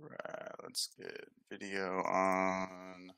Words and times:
right, 0.00 0.52
let's 0.62 0.90
get 0.98 1.28
video 1.50 2.02
on. 2.02 3.12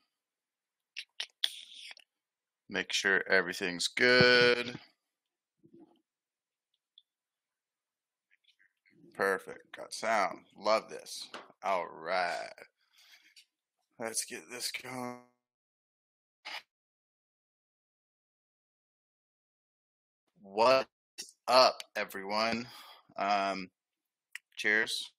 Make 2.70 2.92
sure 2.92 3.22
everything's 3.30 3.88
good. 3.88 4.78
Perfect. 9.16 9.76
Got 9.76 9.92
sound. 9.92 10.40
Love 10.56 10.88
this. 10.88 11.28
All 11.64 11.86
right. 11.88 12.52
Let's 13.98 14.24
get 14.24 14.42
this 14.50 14.70
going. 14.70 15.18
What's 20.42 20.86
up, 21.48 21.82
everyone? 21.96 22.68
Um, 23.16 23.70
cheers. 24.56 25.10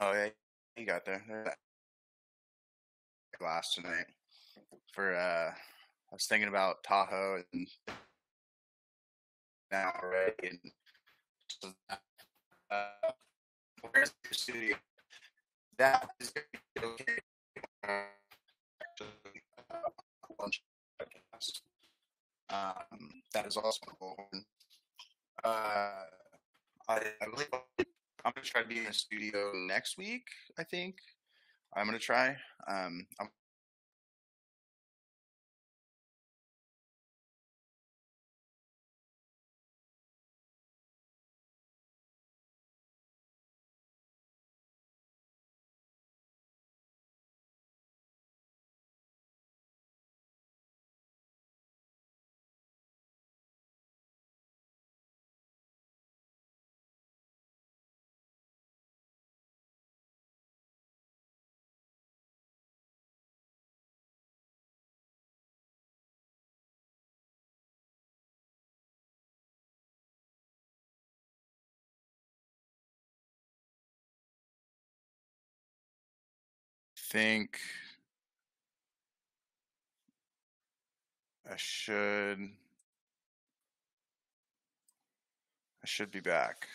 Oh 0.00 0.12
yeah, 0.12 0.28
you 0.76 0.86
got 0.86 1.04
there. 1.04 1.54
Glass 3.38 3.74
tonight. 3.74 4.06
For 4.92 5.14
uh, 5.14 5.50
I 5.50 6.14
was 6.14 6.24
thinking 6.24 6.48
about 6.48 6.82
Tahoe 6.82 7.42
and 7.52 7.66
now 9.70 9.92
already, 10.02 10.60
and 11.64 11.74
uh, 12.70 12.86
where's 13.90 14.14
your 14.24 14.32
studio? 14.32 14.76
That 15.76 16.08
is 16.20 16.32
okay. 16.78 17.18
Uh. 17.86 18.04
Um, 22.50 23.22
that 23.32 23.46
is 23.46 23.56
also. 23.56 23.80
Uh, 25.44 25.48
I, 25.48 26.04
I 26.88 27.26
believe 27.30 27.48
I'm 28.24 28.32
gonna 28.34 28.44
try 28.44 28.62
to 28.62 28.68
be 28.68 28.78
in 28.78 28.84
the 28.84 28.92
studio 28.92 29.52
next 29.54 29.98
week. 29.98 30.24
I 30.58 30.64
think 30.64 30.96
I'm 31.76 31.86
gonna 31.86 31.98
try. 31.98 32.36
Um, 32.68 33.06
I'm 33.20 33.28
think 77.12 77.58
I 81.46 81.56
should 81.56 82.38
I 85.82 85.86
should 85.86 86.10
be 86.10 86.20
back. 86.20 86.66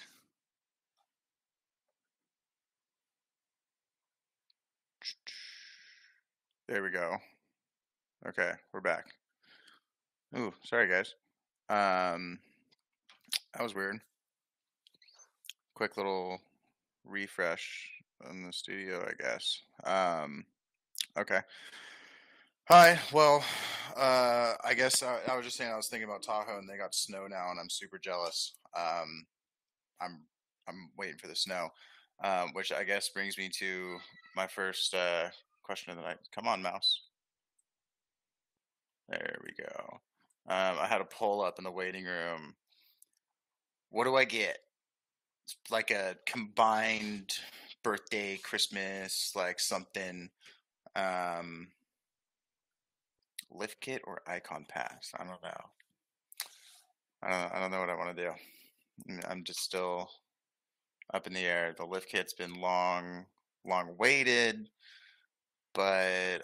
There 6.67 6.83
we 6.83 6.91
go. 6.91 7.17
Okay, 8.27 8.51
we're 8.71 8.81
back. 8.81 9.07
Ooh, 10.37 10.53
sorry 10.63 10.87
guys. 10.87 11.15
Um 11.67 12.37
that 13.55 13.63
was 13.63 13.73
weird. 13.73 13.99
Quick 15.73 15.97
little 15.97 16.39
refresh 17.05 17.96
on 18.27 18.43
the 18.43 18.53
studio, 18.53 19.05
I 19.07 19.13
guess. 19.21 19.61
Um 19.83 20.45
okay. 21.17 21.41
Hi. 22.69 22.99
Well, 23.13 23.45
uh, 23.95 24.55
I 24.61 24.73
guess 24.73 25.01
I, 25.01 25.19
I 25.29 25.37
was 25.37 25.45
just 25.45 25.55
saying 25.55 25.71
I 25.71 25.77
was 25.77 25.87
thinking 25.87 26.09
about 26.09 26.21
Tahoe 26.21 26.59
and 26.59 26.67
they 26.67 26.75
got 26.75 26.93
snow 26.93 27.25
now, 27.25 27.49
and 27.49 27.57
I'm 27.57 27.69
super 27.69 27.97
jealous. 27.97 28.55
Um, 28.75 29.25
I'm 30.01 30.23
I'm 30.67 30.89
waiting 30.97 31.17
for 31.17 31.27
the 31.27 31.35
snow, 31.35 31.69
um, 32.25 32.49
which 32.51 32.73
I 32.73 32.83
guess 32.83 33.07
brings 33.07 33.37
me 33.37 33.49
to 33.59 33.97
my 34.35 34.47
first 34.47 34.93
uh, 34.93 35.29
question 35.63 35.91
of 35.91 35.97
the 35.97 36.03
night. 36.03 36.17
Come 36.35 36.45
on, 36.45 36.61
mouse. 36.61 37.03
There 39.07 39.37
we 39.45 39.53
go. 39.57 39.99
Um, 40.49 40.77
I 40.77 40.87
had 40.87 40.99
a 40.99 41.05
poll 41.05 41.41
up 41.41 41.59
in 41.59 41.63
the 41.63 41.71
waiting 41.71 42.03
room. 42.03 42.53
What 43.91 44.03
do 44.03 44.15
I 44.15 44.25
get? 44.25 44.57
It's 45.45 45.55
like 45.71 45.91
a 45.91 46.17
combined 46.25 47.33
birthday, 47.87 48.37
Christmas, 48.43 49.31
like 49.33 49.61
something. 49.61 50.29
Um, 50.93 51.69
lift 53.49 53.79
kit 53.79 54.01
or 54.05 54.21
icon 54.27 54.65
pass. 54.67 55.11
I 55.17 55.23
don't 55.23 55.41
know. 55.41 55.61
I 57.23 57.29
don't. 57.29 57.55
I 57.55 57.59
don't 57.59 57.71
know 57.71 57.79
what 57.79 57.89
I 57.89 57.95
want 57.95 58.17
to 58.17 58.23
do. 58.23 58.31
I'm 59.29 59.45
just 59.45 59.61
still 59.61 60.09
up 61.13 61.27
in 61.27 61.33
the 61.33 61.45
air. 61.45 61.73
The 61.77 61.85
lift 61.85 62.09
kit's 62.09 62.33
been 62.33 62.59
long, 62.59 63.25
long 63.65 63.95
waited, 63.97 64.67
but 65.73 66.39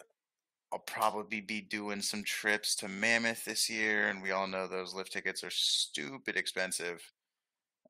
I'll 0.72 0.80
probably 0.80 1.42
be 1.42 1.60
doing 1.60 2.02
some 2.02 2.24
trips 2.24 2.74
to 2.78 2.88
Mammoth 2.88 3.44
this 3.44 3.70
year, 3.70 4.08
and 4.08 4.24
we 4.24 4.32
all 4.32 4.48
know 4.48 4.66
those 4.66 4.94
lift 4.94 5.12
tickets 5.12 5.44
are 5.44 5.52
stupid 5.52 6.38
expensive. 6.38 7.02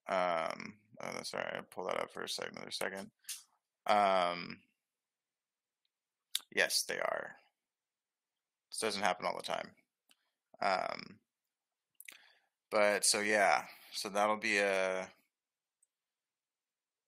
Um, 0.09 0.73
oh, 1.03 1.09
sorry, 1.21 1.45
I 1.53 1.59
pull 1.69 1.85
that 1.85 1.99
up 1.99 2.11
for 2.11 2.23
a 2.23 2.29
second. 2.29 2.55
Another 2.55 2.71
second. 2.71 3.11
Um, 3.87 4.57
yes, 6.55 6.83
they 6.83 6.99
are. 6.99 7.31
This 8.69 8.79
doesn't 8.79 9.03
happen 9.03 9.25
all 9.25 9.37
the 9.37 9.43
time. 9.43 9.69
Um, 10.61 11.19
but 12.71 13.05
so 13.05 13.19
yeah, 13.19 13.63
so 13.91 14.09
that'll 14.09 14.37
be 14.37 14.57
a 14.57 15.07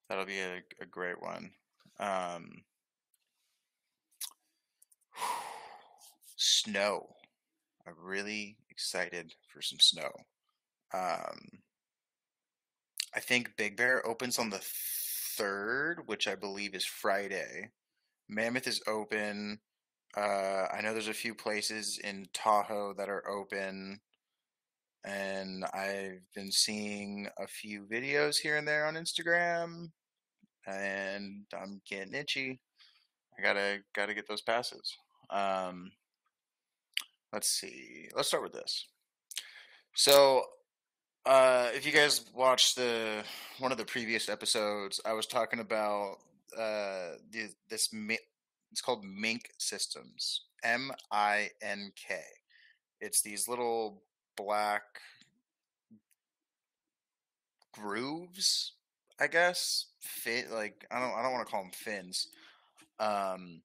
that'll 0.10 0.26
be 0.26 0.40
a, 0.40 0.62
a 0.82 0.86
great 0.86 1.22
one. 1.22 1.52
Um, 2.00 2.64
snow. 6.36 7.16
I'm 7.88 7.94
really 8.02 8.58
excited 8.70 9.34
for 9.48 9.62
some 9.62 9.80
snow. 9.80 10.10
Um, 10.94 11.62
I 13.16 13.20
think 13.20 13.56
Big 13.58 13.78
Bear 13.78 14.06
opens 14.06 14.38
on 14.40 14.50
the 14.50 14.62
third, 15.38 16.04
which 16.06 16.28
I 16.28 16.36
believe 16.36 16.76
is 16.76 16.86
Friday. 16.86 17.72
Mammoth 18.30 18.68
is 18.68 18.82
open. 18.88 19.60
Uh, 20.16 20.68
I 20.74 20.82
know 20.82 20.94
there's 20.94 21.08
a 21.08 21.14
few 21.14 21.36
places 21.36 22.00
in 22.04 22.28
Tahoe 22.34 22.94
that 22.98 23.10
are 23.10 23.28
open, 23.30 24.00
and 25.04 25.66
I've 25.66 26.22
been 26.34 26.52
seeing 26.52 27.28
a 27.38 27.48
few 27.48 27.86
videos 27.92 28.38
here 28.38 28.58
and 28.58 28.68
there 28.68 28.86
on 28.86 28.96
Instagram, 28.96 29.92
and 30.66 31.46
I'm 31.54 31.82
getting 31.90 32.14
itchy. 32.14 32.60
I 33.38 33.42
gotta 33.42 33.80
gotta 33.94 34.14
get 34.14 34.28
those 34.28 34.42
passes. 34.42 34.96
Um, 35.30 35.92
let's 37.34 37.50
see. 37.50 38.08
Let's 38.16 38.30
start 38.30 38.44
with 38.44 38.54
this. 38.54 38.88
So, 39.96 40.44
uh, 41.26 41.70
if 41.74 41.86
you 41.86 41.92
guys 41.92 42.26
watched 42.34 42.76
the 42.76 43.24
one 43.60 43.72
of 43.72 43.78
the 43.78 43.86
previous 43.86 44.30
episodes, 44.30 45.02
I 45.06 45.14
was 45.14 45.26
talking 45.26 45.60
about 45.60 46.18
uh, 46.58 47.18
the, 47.32 47.50
this 47.70 47.90
it's 48.72 48.82
called 48.82 49.04
Mink 49.04 49.50
Systems. 49.58 50.42
M 50.64 50.92
I 51.12 51.50
N 51.62 51.92
K. 51.96 52.20
It's 53.00 53.22
these 53.22 53.48
little 53.48 54.02
black 54.36 54.84
grooves, 57.72 58.74
I 59.20 59.28
guess. 59.28 59.86
Fit 60.02 60.52
like 60.52 60.86
I 60.92 61.00
don't 61.00 61.14
I 61.14 61.22
don't 61.22 61.34
want 61.34 61.46
to 61.46 61.52
call 61.52 61.64
them 61.64 61.72
fins. 61.72 62.28
Um 63.00 63.62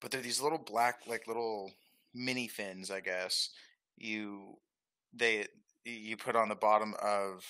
but 0.00 0.10
they're 0.10 0.20
these 0.20 0.42
little 0.42 0.58
black 0.58 1.00
like 1.06 1.26
little 1.26 1.72
mini 2.14 2.48
fins, 2.48 2.90
I 2.90 3.00
guess. 3.00 3.50
You 3.96 4.56
they 5.14 5.46
you 5.86 6.16
put 6.16 6.36
on 6.36 6.48
the 6.48 6.54
bottom 6.54 6.94
of 7.02 7.44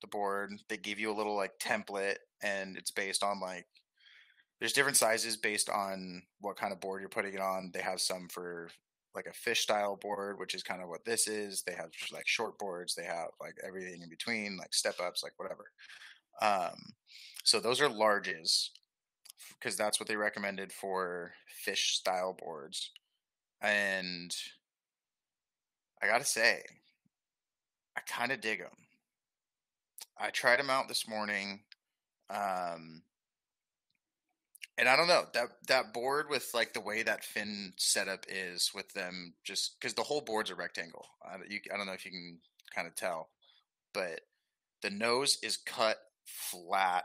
the 0.00 0.08
board. 0.08 0.50
They 0.68 0.76
give 0.76 0.98
you 0.98 1.12
a 1.12 1.16
little 1.16 1.36
like 1.36 1.58
template 1.58 2.16
and 2.42 2.76
it's 2.76 2.90
based 2.90 3.22
on 3.22 3.40
like 3.40 3.66
there's 4.60 4.72
different 4.72 4.96
sizes 4.96 5.36
based 5.36 5.68
on 5.68 6.22
what 6.40 6.56
kind 6.56 6.72
of 6.72 6.80
board 6.80 7.00
you're 7.00 7.08
putting 7.08 7.34
it 7.34 7.40
on. 7.40 7.70
They 7.72 7.82
have 7.82 8.00
some 8.00 8.28
for 8.28 8.68
like 9.14 9.26
a 9.26 9.32
fish 9.32 9.60
style 9.60 9.96
board, 9.96 10.38
which 10.38 10.54
is 10.54 10.62
kind 10.62 10.82
of 10.82 10.88
what 10.88 11.04
this 11.04 11.28
is. 11.28 11.62
They 11.62 11.74
have 11.74 11.90
like 12.12 12.26
short 12.26 12.58
boards. 12.58 12.94
They 12.94 13.04
have 13.04 13.28
like 13.40 13.54
everything 13.66 14.02
in 14.02 14.08
between, 14.08 14.56
like 14.56 14.74
step 14.74 14.96
ups, 15.02 15.22
like 15.22 15.32
whatever. 15.36 15.70
Um, 16.40 16.76
so 17.44 17.60
those 17.60 17.80
are 17.80 17.88
larges 17.88 18.68
because 19.58 19.76
that's 19.76 20.00
what 20.00 20.08
they 20.08 20.16
recommended 20.16 20.72
for 20.72 21.32
fish 21.48 21.96
style 21.96 22.36
boards. 22.38 22.90
And 23.62 24.34
I 26.02 26.06
gotta 26.06 26.24
say, 26.24 26.62
I 27.96 28.00
kind 28.06 28.32
of 28.32 28.40
dig 28.40 28.60
them. 28.60 28.68
I 30.18 30.30
tried 30.30 30.58
them 30.58 30.70
out 30.70 30.88
this 30.88 31.08
morning. 31.08 31.60
Um, 32.30 33.02
and 34.78 34.88
I 34.88 34.96
don't 34.96 35.08
know 35.08 35.24
that 35.32 35.48
that 35.68 35.94
board 35.94 36.26
with 36.28 36.50
like 36.52 36.74
the 36.74 36.80
way 36.80 37.02
that 37.02 37.24
fin 37.24 37.72
setup 37.76 38.26
is 38.28 38.72
with 38.74 38.92
them, 38.92 39.34
just 39.42 39.80
because 39.80 39.94
the 39.94 40.02
whole 40.02 40.20
board's 40.20 40.50
a 40.50 40.54
rectangle. 40.54 41.06
I, 41.24 41.36
you, 41.48 41.60
I 41.72 41.76
don't 41.76 41.86
know 41.86 41.92
if 41.92 42.04
you 42.04 42.10
can 42.10 42.38
kind 42.74 42.86
of 42.86 42.94
tell, 42.94 43.30
but 43.94 44.20
the 44.82 44.90
nose 44.90 45.38
is 45.42 45.56
cut 45.56 45.96
flat. 46.24 47.04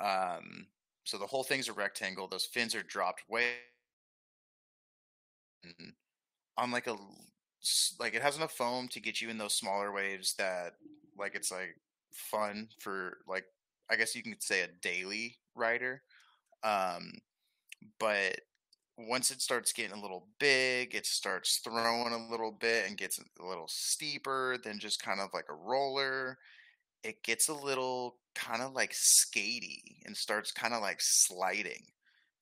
Um, 0.00 0.66
so 1.04 1.18
the 1.18 1.26
whole 1.26 1.42
thing's 1.42 1.68
a 1.68 1.72
rectangle. 1.72 2.28
Those 2.28 2.44
fins 2.46 2.74
are 2.74 2.82
dropped 2.82 3.28
way 3.28 3.46
on 6.56 6.70
like 6.70 6.86
a 6.86 6.96
like 7.98 8.14
it 8.14 8.22
has 8.22 8.36
enough 8.36 8.52
foam 8.52 8.88
to 8.88 9.00
get 9.00 9.20
you 9.20 9.30
in 9.30 9.38
those 9.38 9.54
smaller 9.54 9.92
waves 9.92 10.34
that 10.34 10.74
like 11.18 11.34
it's 11.34 11.50
like 11.50 11.76
fun 12.12 12.68
for 12.78 13.18
like 13.26 13.44
I 13.90 13.96
guess 13.96 14.14
you 14.14 14.22
can 14.22 14.36
say 14.40 14.62
a 14.62 14.68
daily 14.82 15.36
rider. 15.54 16.02
Um, 16.62 17.12
but 17.98 18.40
once 18.96 19.30
it 19.30 19.42
starts 19.42 19.72
getting 19.72 19.96
a 19.96 20.00
little 20.00 20.28
big, 20.38 20.94
it 20.94 21.06
starts 21.06 21.60
throwing 21.64 22.12
a 22.12 22.30
little 22.30 22.52
bit 22.52 22.86
and 22.86 22.96
gets 22.96 23.18
a 23.18 23.46
little 23.46 23.68
steeper 23.68 24.56
than 24.62 24.78
just 24.78 25.02
kind 25.02 25.20
of 25.20 25.30
like 25.34 25.46
a 25.50 25.54
roller. 25.54 26.38
It 27.02 27.22
gets 27.22 27.48
a 27.48 27.54
little 27.54 28.16
kind 28.34 28.62
of 28.62 28.72
like 28.72 28.92
skatey 28.92 29.82
and 30.06 30.16
starts 30.16 30.52
kind 30.52 30.74
of 30.74 30.80
like 30.82 30.98
sliding. 31.00 31.84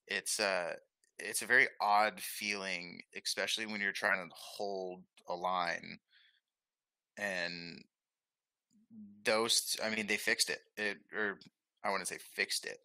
It's 0.07 0.39
a 0.41 0.75
it's 1.19 1.43
a 1.43 1.47
very 1.47 1.69
odd 1.81 2.21
feeling, 2.21 3.01
especially 3.17 3.67
when 3.67 3.81
you're 3.81 3.93
trying 3.93 4.29
to 4.29 4.35
hold 4.35 5.03
a 5.29 5.35
line. 5.35 5.99
And 7.19 7.85
those, 9.25 9.77
I 9.85 9.91
mean, 9.91 10.07
they 10.07 10.17
fixed 10.17 10.51
it. 10.51 10.61
It 10.77 10.99
or 11.15 11.39
I 11.85 11.91
want 11.91 12.01
to 12.01 12.07
say 12.07 12.19
fixed 12.35 12.65
it, 12.65 12.79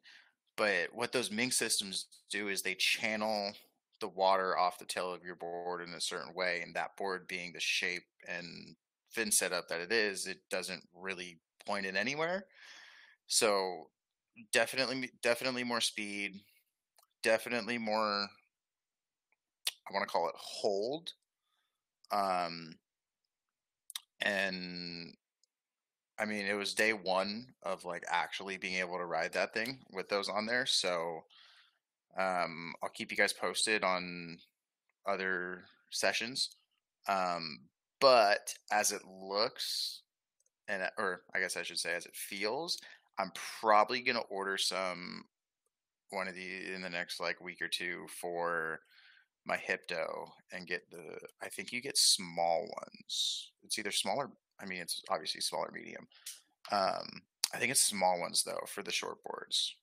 but 0.56 0.90
what 0.92 1.12
those 1.12 1.32
Mink 1.32 1.54
systems 1.54 2.08
do 2.32 2.48
is 2.48 2.62
they 2.62 2.76
channel 2.76 3.54
the 4.00 4.08
water 4.08 4.58
off 4.58 4.80
the 4.80 4.86
tail 4.86 5.14
of 5.14 5.24
your 5.24 5.36
board 5.36 5.82
in 5.82 5.94
a 5.94 6.02
certain 6.02 6.34
way, 6.34 6.62
and 6.64 6.76
that 6.76 6.98
board 6.98 7.28
being 7.28 7.54
the 7.54 7.60
shape 7.60 8.04
and 8.28 8.76
fin 9.10 9.32
setup 9.32 9.68
that 9.68 9.82
it 9.82 9.92
is, 9.92 10.28
it 10.28 10.40
doesn't 10.50 10.84
really 10.94 11.40
point 11.66 11.86
it 11.86 11.96
anywhere. 11.96 12.46
So 13.28 13.90
definitely, 14.52 15.12
definitely 15.22 15.64
more 15.64 15.82
speed, 15.82 16.42
definitely 17.24 17.78
more. 17.78 18.28
I 19.90 19.94
want 19.94 20.08
to 20.08 20.12
call 20.12 20.28
it 20.28 20.36
hold, 20.38 21.14
um, 22.12 22.76
and 24.22 25.14
I 26.20 26.26
mean, 26.26 26.46
it 26.46 26.56
was 26.56 26.74
day 26.74 26.94
one 26.94 27.48
of 27.64 27.86
like 27.86 28.04
actually 28.10 28.58
being 28.58 28.76
able 28.76 28.98
to 28.98 29.06
ride 29.06 29.34
that 29.34 29.54
thing 29.54 29.80
with 29.92 30.10
those 30.10 30.30
on 30.30 30.46
there. 30.46 30.66
So 30.66 31.22
um, 32.18 32.74
I'll 32.82 32.90
keep 32.90 33.12
you 33.12 33.18
guys 33.18 33.34
posted 33.34 33.84
on 33.84 34.40
other 35.06 35.66
sessions. 35.92 36.50
Um, 37.08 37.60
but 38.00 38.54
as 38.72 38.92
it 38.92 39.02
looks, 39.06 40.02
and 40.68 40.84
or 40.98 41.22
I 41.34 41.40
guess 41.40 41.56
I 41.56 41.64
should 41.64 41.80
say 41.80 41.94
as 41.94 42.06
it 42.06 42.16
feels, 42.16 42.80
I'm 43.20 43.32
probably 43.62 44.02
gonna 44.02 44.20
order 44.30 44.58
some 44.58 45.26
one 46.10 46.28
of 46.28 46.36
the 46.36 46.74
in 46.74 46.82
the 46.82 46.90
next 46.90 47.20
like 47.20 47.42
week 47.42 47.62
or 47.62 47.68
two 47.68 48.06
for 48.22 48.80
my 49.48 49.58
Hypto 49.58 50.30
and 50.52 50.68
get 50.68 50.90
the. 50.92 51.18
I 51.42 51.48
think 51.48 51.72
you 51.72 51.82
get 51.82 51.98
small 51.98 52.70
ones. 52.82 53.52
It's 53.64 53.80
either 53.80 53.92
smaller. 53.92 54.30
I 54.60 54.66
mean, 54.66 54.80
it's 54.80 55.02
obviously 55.10 55.42
smaller, 55.42 55.72
medium. 55.74 56.08
Um, 56.72 57.22
I 57.54 57.58
think 57.58 57.72
it's 57.72 57.82
small 57.82 58.20
ones 58.20 58.44
though 58.44 58.64
for 58.68 58.84
the 58.84 58.92
short 58.92 59.24
boards. 59.24 59.74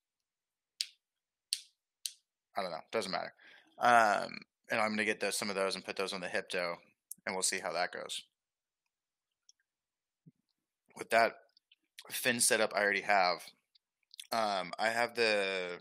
I 2.57 2.63
don't 2.63 2.71
know. 2.71 2.85
Doesn't 2.93 3.11
matter. 3.11 3.33
Um, 3.79 4.39
and 4.71 4.81
I'm 4.81 4.91
gonna 4.91 5.05
get 5.05 5.21
those, 5.21 5.37
some 5.37 5.49
of 5.49 5.57
those 5.57 5.75
and 5.75 5.85
put 5.85 5.97
those 5.97 6.13
on 6.13 6.21
the 6.21 6.29
Hypto, 6.29 6.75
and 7.27 7.35
we'll 7.35 7.43
see 7.43 7.59
how 7.59 7.73
that 7.73 7.93
goes. 7.93 8.23
With 10.97 11.11
that 11.11 11.37
fin 12.11 12.39
setup, 12.39 12.73
I 12.75 12.83
already 12.83 13.01
have. 13.01 13.39
Um, 14.31 14.73
I 14.79 14.89
have 14.89 15.15
the 15.15 15.79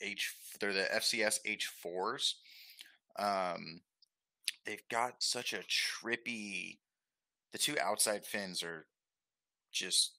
H. 0.00 0.34
They're 0.58 0.72
the 0.72 0.88
FCS 0.94 1.38
H4s. 1.46 2.34
Um, 3.20 3.82
they've 4.64 4.82
got 4.90 5.22
such 5.22 5.52
a 5.52 5.58
trippy. 5.58 6.78
The 7.52 7.58
two 7.58 7.76
outside 7.80 8.24
fins 8.24 8.62
are 8.62 8.86
just. 9.70 10.12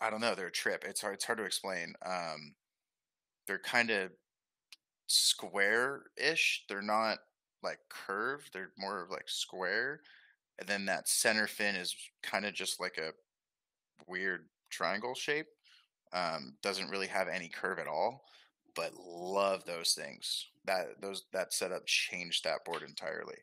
I 0.00 0.08
don't 0.08 0.20
know. 0.20 0.34
They're 0.34 0.46
a 0.46 0.52
trip. 0.52 0.84
It's 0.86 1.02
hard. 1.02 1.14
It's 1.14 1.24
hard 1.24 1.38
to 1.38 1.44
explain. 1.44 1.94
Um, 2.06 2.54
they're 3.46 3.58
kind 3.58 3.90
of 3.90 4.12
square-ish. 5.08 6.64
They're 6.68 6.80
not 6.80 7.18
like 7.62 7.80
curved. 7.90 8.50
They're 8.52 8.72
more 8.78 9.02
of 9.02 9.10
like 9.10 9.28
square. 9.28 10.00
And 10.58 10.68
then 10.68 10.86
that 10.86 11.08
center 11.08 11.46
fin 11.46 11.74
is 11.74 11.94
kind 12.22 12.44
of 12.44 12.54
just 12.54 12.80
like 12.80 12.98
a 12.98 13.12
weird 14.06 14.46
triangle 14.70 15.14
shape. 15.14 15.46
Um, 16.12 16.54
doesn't 16.62 16.90
really 16.90 17.06
have 17.06 17.28
any 17.28 17.48
curve 17.48 17.78
at 17.78 17.86
all, 17.86 18.24
but 18.74 18.92
love 18.96 19.64
those 19.64 19.92
things. 19.92 20.46
That 20.64 21.00
those 21.00 21.24
that 21.32 21.52
setup 21.52 21.86
changed 21.86 22.44
that 22.44 22.64
board 22.64 22.82
entirely. 22.82 23.38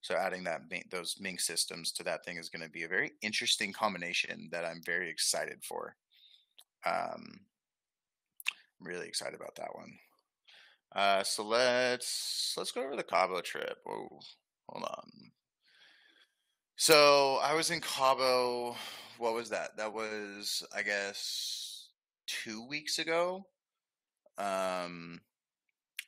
So 0.00 0.14
adding 0.14 0.44
that 0.44 0.62
those 0.90 1.16
Mink 1.20 1.40
systems 1.40 1.90
to 1.92 2.04
that 2.04 2.24
thing 2.24 2.36
is 2.36 2.48
going 2.48 2.62
to 2.62 2.70
be 2.70 2.84
a 2.84 2.88
very 2.88 3.12
interesting 3.22 3.72
combination 3.72 4.48
that 4.52 4.64
I'm 4.64 4.80
very 4.84 5.10
excited 5.10 5.64
for. 5.64 5.96
Um, 6.84 7.40
I'm 8.80 8.86
really 8.86 9.08
excited 9.08 9.34
about 9.34 9.56
that 9.56 9.74
one. 9.74 9.98
Uh, 10.94 11.22
so 11.24 11.44
let's 11.44 12.54
let's 12.56 12.70
go 12.70 12.82
over 12.82 12.96
the 12.96 13.02
Cabo 13.02 13.40
trip. 13.40 13.78
Oh, 13.86 14.20
hold 14.68 14.84
on. 14.84 15.10
So 16.76 17.38
I 17.42 17.54
was 17.54 17.70
in 17.70 17.80
Cabo. 17.80 18.76
What 19.18 19.34
was 19.34 19.48
that? 19.50 19.76
That 19.76 19.92
was, 19.92 20.62
I 20.74 20.82
guess, 20.82 21.88
two 22.26 22.66
weeks 22.66 22.98
ago. 22.98 23.46
Um, 24.38 25.20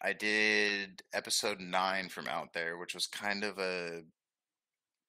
I 0.03 0.13
did 0.13 1.03
episode 1.13 1.61
nine 1.61 2.09
from 2.09 2.29
out 2.29 2.53
there, 2.53 2.79
which 2.79 2.95
was 2.95 3.07
kind 3.07 3.45
of 3.45 3.59
a 3.59 4.03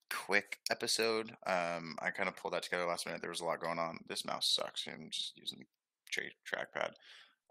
quick 0.10 0.60
episode. 0.72 1.32
Um, 1.46 1.96
I 2.02 2.10
kind 2.12 2.28
of 2.28 2.36
pulled 2.36 2.54
that 2.54 2.64
together 2.64 2.86
last 2.86 3.06
minute. 3.06 3.22
There 3.22 3.30
was 3.30 3.42
a 3.42 3.46
lot 3.46 3.62
going 3.62 3.80
on. 3.80 4.00
This 4.08 4.26
mouse 4.26 4.48
sucks. 4.48 4.88
I'm 4.88 5.10
just 5.12 5.38
using 5.38 5.60
the 5.60 5.66
tra- 6.10 6.24
trackpad. 6.48 6.92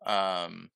Um, 0.07 0.71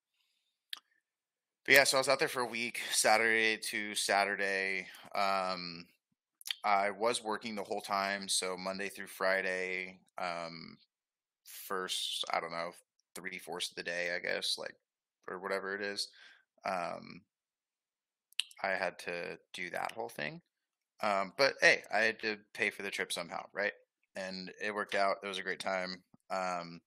but 1.64 1.74
yeah, 1.74 1.84
so 1.84 1.96
I 1.96 2.00
was 2.00 2.08
out 2.08 2.18
there 2.18 2.28
for 2.28 2.42
a 2.42 2.46
week, 2.46 2.80
Saturday 2.90 3.56
to 3.70 3.94
Saturday. 3.94 4.86
Um, 5.14 5.86
I 6.64 6.90
was 6.90 7.22
working 7.22 7.54
the 7.54 7.62
whole 7.64 7.80
time, 7.80 8.28
so 8.28 8.56
Monday 8.56 8.88
through 8.88 9.08
Friday. 9.08 9.98
Um, 10.18 10.76
first, 11.44 12.24
I 12.32 12.40
don't 12.40 12.52
know, 12.52 12.70
three 13.14 13.38
fourths 13.38 13.70
of 13.70 13.76
the 13.76 13.82
day, 13.82 14.14
I 14.14 14.18
guess, 14.20 14.56
like 14.58 14.74
or 15.28 15.38
whatever 15.38 15.74
it 15.74 15.82
is. 15.82 16.08
Um, 16.64 17.22
I 18.62 18.70
had 18.70 18.98
to 19.00 19.38
do 19.52 19.70
that 19.70 19.92
whole 19.92 20.08
thing. 20.08 20.40
Um, 21.02 21.32
but 21.36 21.54
hey, 21.60 21.82
I 21.92 21.98
had 21.98 22.20
to 22.20 22.36
pay 22.54 22.70
for 22.70 22.82
the 22.82 22.90
trip 22.90 23.12
somehow, 23.12 23.44
right? 23.52 23.72
And 24.14 24.52
it 24.62 24.74
worked 24.74 24.94
out. 24.94 25.16
It 25.22 25.26
was 25.26 25.38
a 25.38 25.42
great 25.42 25.58
time. 25.58 26.02
Um, 26.30 26.80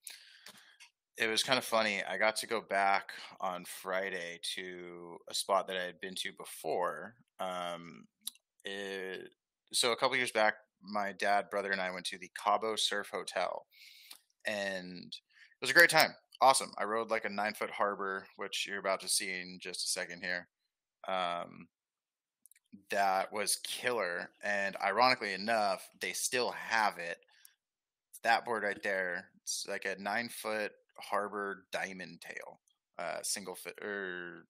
it 1.17 1.27
was 1.27 1.43
kind 1.43 1.57
of 1.57 1.65
funny. 1.65 2.01
I 2.03 2.17
got 2.17 2.35
to 2.37 2.47
go 2.47 2.61
back 2.61 3.11
on 3.39 3.65
Friday 3.65 4.39
to 4.55 5.17
a 5.29 5.33
spot 5.33 5.67
that 5.67 5.77
I 5.77 5.83
had 5.83 5.99
been 6.01 6.15
to 6.15 6.31
before. 6.37 7.15
Um, 7.39 8.05
it, 8.63 9.29
so 9.71 9.91
a 9.91 9.95
couple 9.95 10.17
years 10.17 10.31
back, 10.31 10.55
my 10.81 11.13
dad, 11.13 11.49
brother, 11.49 11.71
and 11.71 11.81
I 11.81 11.91
went 11.91 12.05
to 12.07 12.17
the 12.17 12.31
Cabo 12.41 12.75
Surf 12.75 13.09
Hotel, 13.11 13.65
and 14.45 15.15
was 15.61 15.69
a 15.69 15.73
great 15.73 15.89
time. 15.89 16.13
Awesome. 16.41 16.71
I 16.77 16.83
rode 16.83 17.09
like 17.09 17.25
a 17.25 17.29
nine 17.29 17.53
foot 17.53 17.71
harbor, 17.71 18.27
which 18.35 18.67
you're 18.67 18.79
about 18.79 18.99
to 19.01 19.09
see 19.09 19.29
in 19.29 19.57
just 19.61 19.85
a 19.85 19.89
second 19.89 20.21
here. 20.21 20.47
Um, 21.07 21.67
that 22.89 23.31
was 23.31 23.59
killer, 23.63 24.29
and 24.43 24.75
ironically 24.83 25.33
enough, 25.33 25.87
they 26.01 26.11
still 26.11 26.51
have 26.51 26.97
it. 26.97 27.17
That 28.23 28.43
board 28.43 28.63
right 28.63 28.81
there, 28.83 29.29
it's 29.41 29.65
like 29.69 29.85
a 29.85 30.01
nine 30.01 30.29
foot 30.29 30.71
harbor 30.97 31.65
diamond 31.71 32.21
tail, 32.21 32.59
uh, 32.99 33.19
single 33.21 33.55
fin, 33.55 33.73
or 33.81 34.45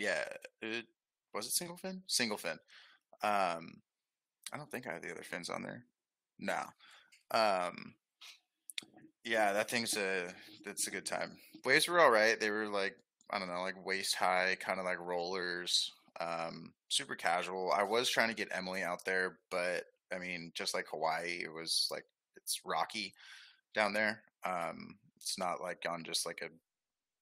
yeah, 0.00 0.24
it, 0.60 0.86
was 1.34 1.46
it 1.46 1.52
single 1.52 1.76
fin? 1.76 2.02
Single 2.08 2.38
fin. 2.38 2.58
Um, 3.22 3.80
I 4.52 4.56
don't 4.56 4.70
think 4.70 4.86
I 4.86 4.92
have 4.92 5.02
the 5.02 5.12
other 5.12 5.22
fins 5.22 5.48
on 5.48 5.62
there. 5.62 5.84
No. 6.38 6.62
Um, 7.30 7.94
Yeah, 9.24 9.52
that 9.52 9.70
thing's 9.70 9.96
a 9.96 10.28
that's 10.64 10.86
a 10.86 10.90
good 10.90 11.06
time. 11.06 11.38
Waves 11.64 11.88
were 11.88 12.00
all 12.00 12.10
right. 12.10 12.38
They 12.38 12.50
were 12.50 12.68
like 12.68 12.96
I 13.30 13.38
don't 13.38 13.48
know, 13.48 13.62
like 13.62 13.84
waist 13.84 14.14
high, 14.16 14.56
kind 14.60 14.78
of 14.78 14.84
like 14.84 14.98
rollers. 14.98 15.90
Um, 16.20 16.72
super 16.88 17.14
casual. 17.14 17.72
I 17.72 17.82
was 17.84 18.10
trying 18.10 18.28
to 18.28 18.34
get 18.34 18.48
Emily 18.52 18.82
out 18.82 19.04
there, 19.04 19.38
but 19.50 19.84
I 20.12 20.18
mean, 20.18 20.52
just 20.54 20.74
like 20.74 20.86
Hawaii, 20.90 21.40
it 21.42 21.52
was 21.52 21.88
like 21.90 22.04
it's 22.36 22.60
rocky 22.64 23.14
down 23.74 23.92
there. 23.94 24.22
Um, 24.44 24.98
it's 25.16 25.38
not 25.38 25.60
like 25.62 25.86
on 25.88 26.04
just 26.04 26.26
like 26.26 26.42
a 26.42 26.50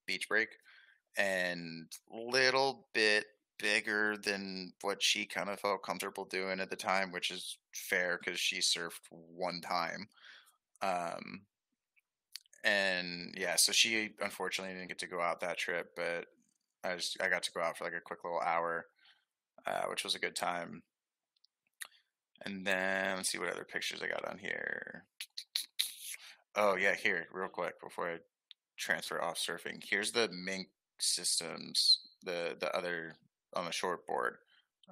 beach 0.07 0.28
break, 0.28 0.50
and 1.19 1.92
little 2.11 2.88
bit 2.95 3.26
bigger 3.59 4.16
than 4.16 4.73
what 4.83 5.02
she 5.02 5.26
kind 5.26 5.50
of 5.50 5.61
felt 5.61 5.83
comfortable 5.85 6.25
doing 6.26 6.61
at 6.61 6.71
the 6.71 6.76
time, 6.76 7.12
which 7.12 7.30
is 7.30 7.59
fair 7.75 8.19
because 8.23 8.40
she 8.40 8.59
surfed 8.59 9.00
one 9.11 9.61
time. 9.61 10.09
Um, 10.83 11.42
and 12.64 13.35
yeah, 13.37 13.57
so 13.57 13.73
she 13.73 14.11
unfortunately 14.21 14.75
didn't 14.75 14.88
get 14.88 14.99
to 15.00 15.07
go 15.07 15.21
out 15.21 15.40
that 15.40 15.59
trip, 15.59 15.90
but 15.97 16.26
I 16.85 16.97
just 16.97 17.17
I 17.23 17.29
got 17.29 17.43
to 17.45 17.52
go 17.52 17.61
out 17.61 17.79
for 17.79 17.85
like 17.85 17.95
a 17.95 18.00
quick 18.00 18.21
little 18.25 18.40
hour, 18.40 18.87
uh, 19.67 19.85
which 19.88 20.05
was 20.05 20.14
a 20.14 20.21
good 20.21 20.37
time. 20.37 20.83
And 22.45 22.67
then 22.67 23.17
let's 23.17 23.31
see 23.31 23.38
what 23.38 23.50
other 23.50 23.67
pictures 23.71 24.00
I 24.02 24.09
got 24.09 24.29
on 24.29 24.38
here. 24.38 25.05
Oh 26.57 26.76
yeah, 26.76 26.95
here 26.95 27.26
real 27.33 27.49
quick 27.49 27.81
before 27.81 28.11
I 28.11 28.17
transfer 28.79 29.23
off 29.23 29.38
surfing. 29.38 29.83
Here's 29.88 30.12
the 30.12 30.29
mink 30.33 30.69
systems, 30.99 32.00
the 32.23 32.57
the 32.59 32.75
other 32.76 33.17
on 33.55 33.64
the 33.67 33.73
short 33.73 34.07
board. 34.07 34.37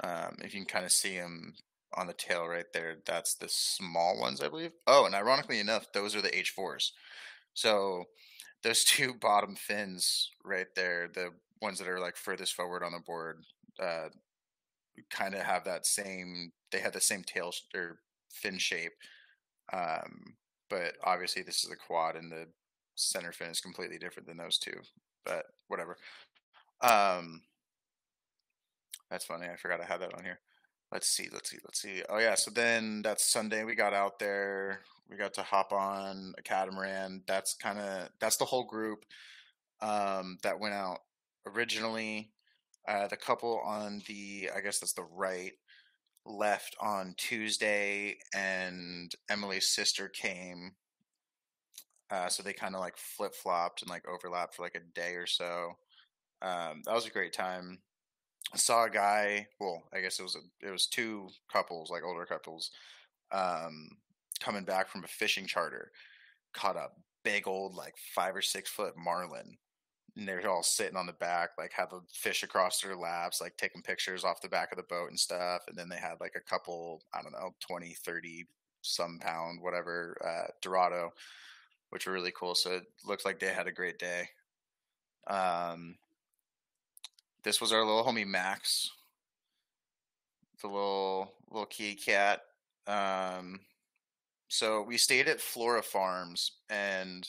Um, 0.02 0.36
if 0.42 0.54
you 0.54 0.60
can 0.60 0.66
kind 0.66 0.84
of 0.84 0.92
see 0.92 1.16
them 1.16 1.54
on 1.94 2.06
the 2.06 2.12
tail 2.12 2.46
right 2.46 2.66
there, 2.72 2.96
that's 3.04 3.34
the 3.34 3.48
small 3.48 4.18
ones, 4.20 4.40
I 4.40 4.48
believe. 4.48 4.72
Oh, 4.86 5.06
and 5.06 5.14
ironically 5.14 5.58
enough, 5.58 5.92
those 5.92 6.14
are 6.14 6.22
the 6.22 6.28
H4s. 6.28 6.90
So 7.58 8.04
those 8.62 8.84
two 8.84 9.14
bottom 9.14 9.56
fins 9.56 10.30
right 10.44 10.68
there, 10.76 11.08
the 11.12 11.30
ones 11.60 11.78
that 11.78 11.88
are 11.88 12.00
like 12.00 12.16
furthest 12.16 12.54
forward 12.54 12.84
on 12.84 12.92
the 12.92 13.00
board, 13.00 13.42
uh, 13.82 14.08
kind 15.10 15.34
of 15.34 15.42
have 15.42 15.64
that 15.64 15.86
same. 15.86 16.52
They 16.70 16.78
have 16.78 16.92
the 16.92 17.00
same 17.00 17.24
tail 17.24 17.52
or 17.74 17.98
fin 18.30 18.58
shape, 18.58 18.92
um, 19.72 20.34
but 20.70 20.94
obviously 21.04 21.42
this 21.42 21.64
is 21.64 21.70
a 21.70 21.76
quad, 21.76 22.16
and 22.16 22.30
the 22.30 22.46
center 22.94 23.32
fin 23.32 23.48
is 23.48 23.60
completely 23.60 23.98
different 23.98 24.28
than 24.28 24.36
those 24.36 24.58
two. 24.58 24.80
But 25.24 25.44
whatever. 25.68 25.96
Um, 26.80 27.42
that's 29.10 29.24
funny. 29.24 29.46
I 29.46 29.56
forgot 29.56 29.80
I 29.80 29.84
had 29.84 30.00
that 30.00 30.14
on 30.14 30.24
here. 30.24 30.40
Let's 30.90 31.08
see. 31.08 31.28
Let's 31.32 31.50
see. 31.50 31.58
Let's 31.64 31.80
see. 31.80 32.02
Oh 32.08 32.18
yeah. 32.18 32.34
So 32.34 32.50
then 32.50 33.02
that's 33.02 33.30
Sunday. 33.30 33.64
We 33.64 33.74
got 33.74 33.92
out 33.92 34.18
there. 34.18 34.80
We 35.10 35.16
got 35.16 35.34
to 35.34 35.42
hop 35.42 35.72
on 35.72 36.34
a 36.38 36.42
catamaran. 36.42 37.22
That's 37.26 37.54
kind 37.54 37.78
of 37.78 38.08
that's 38.20 38.36
the 38.36 38.44
whole 38.46 38.64
group 38.64 39.04
um, 39.80 40.38
that 40.42 40.60
went 40.60 40.74
out 40.74 40.98
originally. 41.46 42.30
Uh, 42.86 43.06
the 43.06 43.16
couple 43.16 43.60
on 43.66 44.02
the 44.08 44.50
I 44.54 44.60
guess 44.60 44.80
that's 44.80 44.94
the 44.94 45.06
right 45.14 45.52
left 46.24 46.76
on 46.80 47.14
Tuesday, 47.16 48.16
and 48.34 49.12
Emily's 49.28 49.68
sister 49.68 50.08
came. 50.08 50.72
Uh, 52.10 52.28
so 52.28 52.42
they 52.42 52.54
kind 52.54 52.74
of 52.74 52.80
like 52.80 52.96
flip 52.96 53.34
flopped 53.34 53.82
and 53.82 53.90
like 53.90 54.08
overlapped 54.08 54.54
for 54.54 54.62
like 54.62 54.74
a 54.74 54.94
day 54.98 55.14
or 55.14 55.26
so. 55.26 55.72
Um, 56.40 56.82
that 56.86 56.94
was 56.94 57.06
a 57.06 57.10
great 57.10 57.34
time. 57.34 57.80
Saw 58.54 58.84
a 58.84 58.90
guy. 58.90 59.46
Well, 59.60 59.82
I 59.92 60.00
guess 60.00 60.18
it 60.18 60.22
was 60.22 60.36
a, 60.36 60.66
it 60.66 60.70
was 60.70 60.86
two 60.86 61.28
couples, 61.52 61.90
like 61.90 62.02
older 62.02 62.24
couples, 62.24 62.70
um, 63.30 63.88
coming 64.40 64.64
back 64.64 64.88
from 64.88 65.04
a 65.04 65.08
fishing 65.08 65.46
charter. 65.46 65.90
Caught 66.54 66.76
a 66.76 66.88
big 67.24 67.46
old 67.46 67.74
like 67.74 67.94
five 68.14 68.34
or 68.34 68.42
six 68.42 68.70
foot 68.70 68.94
marlin, 68.96 69.58
and 70.16 70.26
they're 70.26 70.48
all 70.48 70.62
sitting 70.62 70.96
on 70.96 71.06
the 71.06 71.12
back, 71.14 71.50
like 71.58 71.72
have 71.72 71.92
a 71.92 72.00
fish 72.12 72.42
across 72.42 72.80
their 72.80 72.96
laps, 72.96 73.40
like 73.40 73.56
taking 73.56 73.82
pictures 73.82 74.24
off 74.24 74.40
the 74.40 74.48
back 74.48 74.72
of 74.72 74.78
the 74.78 74.84
boat 74.84 75.10
and 75.10 75.18
stuff. 75.18 75.62
And 75.68 75.76
then 75.76 75.88
they 75.88 75.96
had 75.96 76.20
like 76.20 76.34
a 76.36 76.50
couple, 76.50 77.02
I 77.14 77.22
don't 77.22 77.32
know, 77.32 77.54
20, 77.60 77.94
30 77.94 78.46
some 78.82 79.18
pound, 79.20 79.60
whatever, 79.60 80.16
uh, 80.24 80.50
Dorado, 80.62 81.12
which 81.90 82.06
were 82.06 82.12
really 82.12 82.32
cool. 82.36 82.54
So 82.54 82.72
it 82.72 82.84
looked 83.04 83.24
like 83.24 83.38
they 83.38 83.48
had 83.48 83.66
a 83.66 83.72
great 83.72 83.98
day. 83.98 84.28
Um, 85.28 85.96
this 87.44 87.60
was 87.60 87.72
our 87.72 87.84
little 87.84 88.04
homie 88.04 88.26
Max, 88.26 88.90
the 90.60 90.68
little 90.68 91.32
little 91.50 91.66
kitty 91.66 91.94
cat. 91.94 92.40
Um, 92.86 93.60
so 94.48 94.82
we 94.82 94.96
stayed 94.96 95.28
at 95.28 95.40
Flora 95.40 95.82
Farms, 95.82 96.52
and 96.68 97.28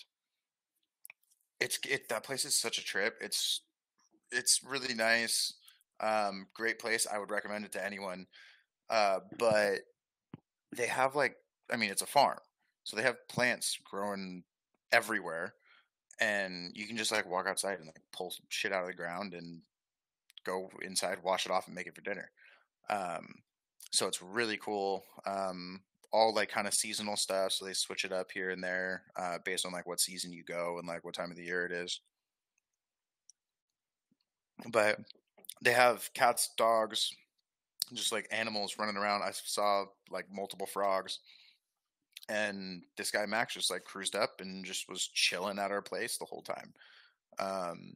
it's 1.59 1.79
it 1.87 2.09
that 2.09 2.23
place 2.23 2.45
is 2.45 2.59
such 2.59 2.77
a 2.77 2.83
trip. 2.83 3.15
It's 3.21 3.61
it's 4.31 4.61
really 4.63 4.93
nice. 4.93 5.53
Um, 5.99 6.47
great 6.53 6.79
place. 6.79 7.05
I 7.11 7.19
would 7.19 7.31
recommend 7.31 7.65
it 7.65 7.71
to 7.73 7.85
anyone. 7.85 8.25
Uh, 8.89 9.19
but 9.37 9.79
they 10.75 10.87
have 10.87 11.15
like 11.15 11.35
I 11.71 11.77
mean 11.77 11.91
it's 11.91 12.01
a 12.01 12.07
farm. 12.07 12.39
So 12.83 12.95
they 12.95 13.03
have 13.03 13.27
plants 13.27 13.77
growing 13.83 14.43
everywhere 14.91 15.53
and 16.19 16.71
you 16.75 16.87
can 16.87 16.97
just 16.97 17.11
like 17.11 17.29
walk 17.29 17.47
outside 17.47 17.77
and 17.77 17.87
like 17.87 18.01
pull 18.11 18.33
shit 18.49 18.73
out 18.73 18.81
of 18.81 18.87
the 18.87 18.93
ground 18.93 19.33
and 19.33 19.61
go 20.46 20.69
inside, 20.81 21.17
wash 21.24 21.46
it 21.46 21.51
off, 21.51 21.67
and 21.67 21.75
make 21.75 21.88
it 21.88 21.96
for 21.96 22.01
dinner. 22.01 22.29
Um, 22.89 23.36
so 23.91 24.08
it's 24.08 24.22
really 24.22 24.58
cool. 24.58 25.03
Um, 25.25 25.81
all 26.12 26.34
like 26.34 26.50
kind 26.50 26.67
of 26.67 26.74
seasonal 26.74 27.15
stuff. 27.15 27.51
So 27.53 27.65
they 27.65 27.74
switch 27.74 28.05
it 28.05 28.12
up 28.12 28.31
here 28.31 28.50
and 28.50 28.63
there 28.63 29.03
uh, 29.15 29.38
based 29.46 29.65
on 29.65 29.72
like 29.72 29.88
what 29.88 30.00
season 30.00 30.34
you 30.34 30.43
go 30.43 30.77
and 30.79 30.88
like 30.88 31.03
what 31.05 31.13
time 31.13 31.31
of 31.31 31.38
the 31.38 31.43
year 31.43 31.65
it 31.65 31.72
is. 31.72 32.01
But 34.72 35.00
they 35.62 35.72
have 35.72 36.10
cats, 36.13 36.50
dogs, 36.58 37.12
just 37.93 38.12
like 38.12 38.27
animals 38.31 38.75
running 38.77 38.98
around. 38.98 39.24
I 39.24 39.31
saw 39.31 39.86
like 40.10 40.25
multiple 40.31 40.67
frogs. 40.67 41.19
And 42.27 42.84
this 42.96 43.10
guy 43.10 43.25
Max 43.25 43.55
just 43.55 43.72
like 43.72 43.86
cruised 43.86 44.15
up 44.15 44.39
and 44.39 44.63
just 44.63 44.88
was 44.88 45.10
chilling 45.13 45.58
at 45.58 45.72
our 45.72 45.81
place 45.81 46.17
the 46.17 46.25
whole 46.25 46.43
time. 46.43 46.74
Um, 47.39 47.93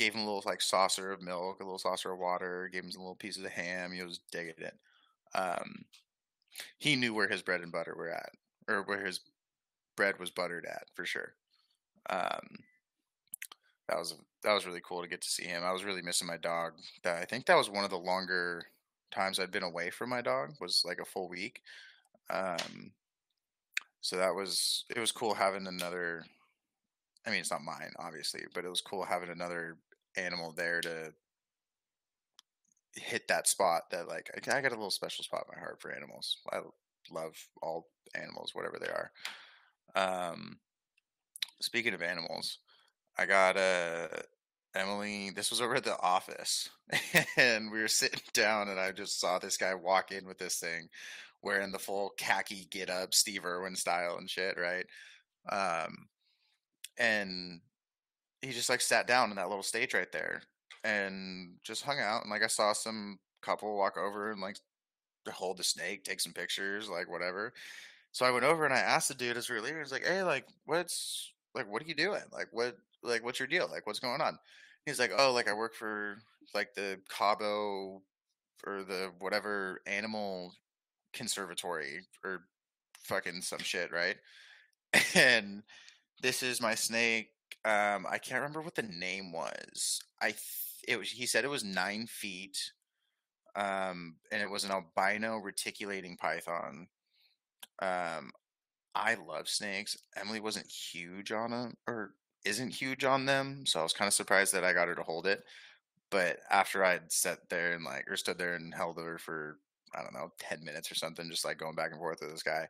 gave 0.00 0.14
him 0.14 0.22
a 0.22 0.24
little 0.24 0.42
like 0.46 0.62
saucer 0.62 1.12
of 1.12 1.20
milk, 1.20 1.60
a 1.60 1.62
little 1.62 1.78
saucer 1.78 2.10
of 2.10 2.18
water, 2.18 2.70
gave 2.72 2.82
him 2.82 2.90
some 2.90 3.02
little 3.02 3.14
pieces 3.14 3.44
of 3.44 3.50
ham. 3.50 3.92
He 3.92 4.02
was 4.02 4.20
digging 4.32 4.54
it. 4.56 4.74
Um, 5.34 5.84
he 6.78 6.96
knew 6.96 7.12
where 7.12 7.28
his 7.28 7.42
bread 7.42 7.60
and 7.60 7.70
butter 7.70 7.94
were 7.94 8.08
at, 8.08 8.30
or 8.66 8.82
where 8.82 9.04
his 9.04 9.20
bread 9.96 10.18
was 10.18 10.30
buttered 10.30 10.64
at 10.64 10.84
for 10.94 11.04
sure. 11.04 11.34
Um, 12.08 12.64
that 13.88 13.98
was 13.98 14.14
that 14.42 14.54
was 14.54 14.66
really 14.66 14.80
cool 14.82 15.02
to 15.02 15.08
get 15.08 15.20
to 15.20 15.28
see 15.28 15.44
him. 15.44 15.62
I 15.62 15.72
was 15.72 15.84
really 15.84 16.00
missing 16.00 16.26
my 16.26 16.38
dog. 16.38 16.72
I 17.04 17.26
think 17.26 17.44
that 17.44 17.58
was 17.58 17.68
one 17.68 17.84
of 17.84 17.90
the 17.90 17.98
longer 17.98 18.64
times 19.10 19.38
I'd 19.38 19.50
been 19.50 19.62
away 19.62 19.90
from 19.90 20.08
my 20.08 20.22
dog 20.22 20.54
was 20.62 20.82
like 20.86 20.98
a 20.98 21.04
full 21.04 21.28
week. 21.28 21.60
Um, 22.30 22.92
so 24.00 24.16
that 24.16 24.34
was 24.34 24.86
it 24.88 24.98
was 24.98 25.12
cool 25.12 25.34
having 25.34 25.66
another. 25.66 26.24
I 27.26 27.30
mean, 27.30 27.40
it's 27.40 27.50
not 27.50 27.62
mine, 27.62 27.92
obviously, 27.98 28.44
but 28.54 28.64
it 28.64 28.70
was 28.70 28.80
cool 28.80 29.04
having 29.04 29.28
another 29.28 29.76
animal 30.16 30.52
there 30.52 30.80
to 30.80 31.12
hit 32.94 33.28
that 33.28 33.46
spot 33.46 33.82
that 33.90 34.08
like 34.08 34.30
I, 34.34 34.56
I 34.56 34.60
got 34.60 34.72
a 34.72 34.76
little 34.76 34.90
special 34.90 35.24
spot 35.24 35.44
in 35.48 35.56
my 35.56 35.60
heart 35.60 35.80
for 35.80 35.92
animals. 35.92 36.38
I 36.52 36.60
love 37.10 37.36
all 37.62 37.88
animals, 38.14 38.54
whatever 38.54 38.78
they 38.80 38.88
are. 38.88 39.12
Um, 39.94 40.58
speaking 41.60 41.94
of 41.94 42.02
animals, 42.02 42.58
I 43.18 43.26
got 43.26 43.56
uh, 43.56 44.08
Emily. 44.74 45.30
This 45.30 45.50
was 45.50 45.60
over 45.60 45.76
at 45.76 45.84
the 45.84 45.98
office, 46.00 46.68
and 47.36 47.70
we 47.70 47.80
were 47.80 47.88
sitting 47.88 48.20
down, 48.32 48.68
and 48.68 48.78
I 48.78 48.92
just 48.92 49.20
saw 49.20 49.38
this 49.38 49.56
guy 49.56 49.74
walk 49.74 50.12
in 50.12 50.26
with 50.26 50.38
this 50.38 50.58
thing, 50.58 50.88
wearing 51.42 51.72
the 51.72 51.78
full 51.78 52.12
khaki 52.18 52.66
get 52.70 52.90
up, 52.90 53.14
Steve 53.14 53.44
Irwin 53.44 53.76
style 53.76 54.16
and 54.18 54.28
shit, 54.28 54.56
right? 54.58 54.86
Um, 55.50 56.08
and 56.98 57.60
he 58.42 58.52
just 58.52 58.70
like 58.70 58.80
sat 58.80 59.06
down 59.06 59.30
in 59.30 59.36
that 59.36 59.48
little 59.48 59.62
stage 59.62 59.94
right 59.94 60.10
there 60.12 60.42
and 60.84 61.54
just 61.64 61.82
hung 61.82 62.00
out. 62.00 62.22
And 62.22 62.30
like 62.30 62.42
I 62.42 62.48
saw 62.48 62.72
some 62.72 63.18
couple 63.42 63.76
walk 63.76 63.96
over 63.96 64.30
and 64.30 64.40
like 64.40 64.56
hold 65.30 65.58
the 65.58 65.64
snake, 65.64 66.04
take 66.04 66.20
some 66.20 66.32
pictures, 66.32 66.88
like 66.88 67.08
whatever. 67.08 67.52
So 68.12 68.26
I 68.26 68.30
went 68.30 68.44
over 68.44 68.64
and 68.64 68.74
I 68.74 68.78
asked 68.78 69.08
the 69.08 69.14
dude 69.14 69.36
as 69.36 69.48
we 69.48 69.56
were 69.56 69.62
leaving, 69.62 69.78
he's 69.78 69.92
like, 69.92 70.06
Hey, 70.06 70.22
like 70.22 70.46
what's 70.66 71.32
like 71.54 71.70
what 71.70 71.82
are 71.82 71.86
you 71.86 71.94
doing? 71.94 72.22
Like 72.32 72.48
what 72.52 72.76
like 73.02 73.24
what's 73.24 73.38
your 73.38 73.48
deal? 73.48 73.68
Like 73.70 73.86
what's 73.86 74.00
going 74.00 74.20
on? 74.20 74.38
He's 74.86 74.98
like, 74.98 75.12
Oh, 75.16 75.32
like 75.32 75.48
I 75.48 75.52
work 75.52 75.74
for 75.74 76.16
like 76.54 76.74
the 76.74 76.98
Cabo 77.08 78.02
or 78.66 78.82
the 78.82 79.12
whatever 79.18 79.80
animal 79.86 80.54
conservatory 81.12 82.00
or 82.24 82.44
fucking 83.04 83.42
some 83.42 83.60
shit, 83.60 83.92
right? 83.92 84.16
And 85.14 85.62
this 86.22 86.42
is 86.42 86.60
my 86.60 86.74
snake 86.74 87.30
um, 87.64 88.06
I 88.08 88.18
can't 88.18 88.40
remember 88.40 88.62
what 88.62 88.74
the 88.74 88.82
name 88.82 89.32
was. 89.32 90.00
I 90.20 90.30
th- 90.30 90.40
it 90.88 90.98
was 90.98 91.10
he 91.10 91.26
said 91.26 91.44
it 91.44 91.50
was 91.50 91.64
nine 91.64 92.06
feet, 92.06 92.72
um, 93.56 94.16
and 94.32 94.42
it 94.42 94.50
was 94.50 94.64
an 94.64 94.70
albino 94.70 95.36
reticulating 95.38 96.16
python. 96.16 96.88
Um, 97.80 98.32
I 98.94 99.14
love 99.14 99.48
snakes. 99.48 99.96
Emily 100.16 100.40
wasn't 100.40 100.66
huge 100.66 101.32
on 101.32 101.50
them, 101.52 101.76
or 101.86 102.14
isn't 102.44 102.70
huge 102.70 103.04
on 103.04 103.26
them, 103.26 103.66
so 103.66 103.80
I 103.80 103.82
was 103.82 103.92
kind 103.92 104.08
of 104.08 104.14
surprised 104.14 104.54
that 104.54 104.64
I 104.64 104.72
got 104.72 104.88
her 104.88 104.94
to 104.96 105.02
hold 105.02 105.26
it. 105.26 105.44
But 106.10 106.40
after 106.50 106.84
I'd 106.84 107.12
sat 107.12 107.48
there 107.50 107.72
and 107.74 107.84
like, 107.84 108.10
or 108.10 108.16
stood 108.16 108.38
there 108.38 108.54
and 108.54 108.74
held 108.74 108.98
her 108.98 109.18
for 109.18 109.58
I 109.94 110.02
don't 110.02 110.14
know, 110.14 110.32
ten 110.38 110.64
minutes 110.64 110.90
or 110.92 110.94
something, 110.96 111.30
just 111.30 111.44
like 111.44 111.58
going 111.58 111.74
back 111.76 111.90
and 111.92 112.00
forth 112.00 112.20
with 112.22 112.30
this 112.32 112.42
guy, 112.42 112.68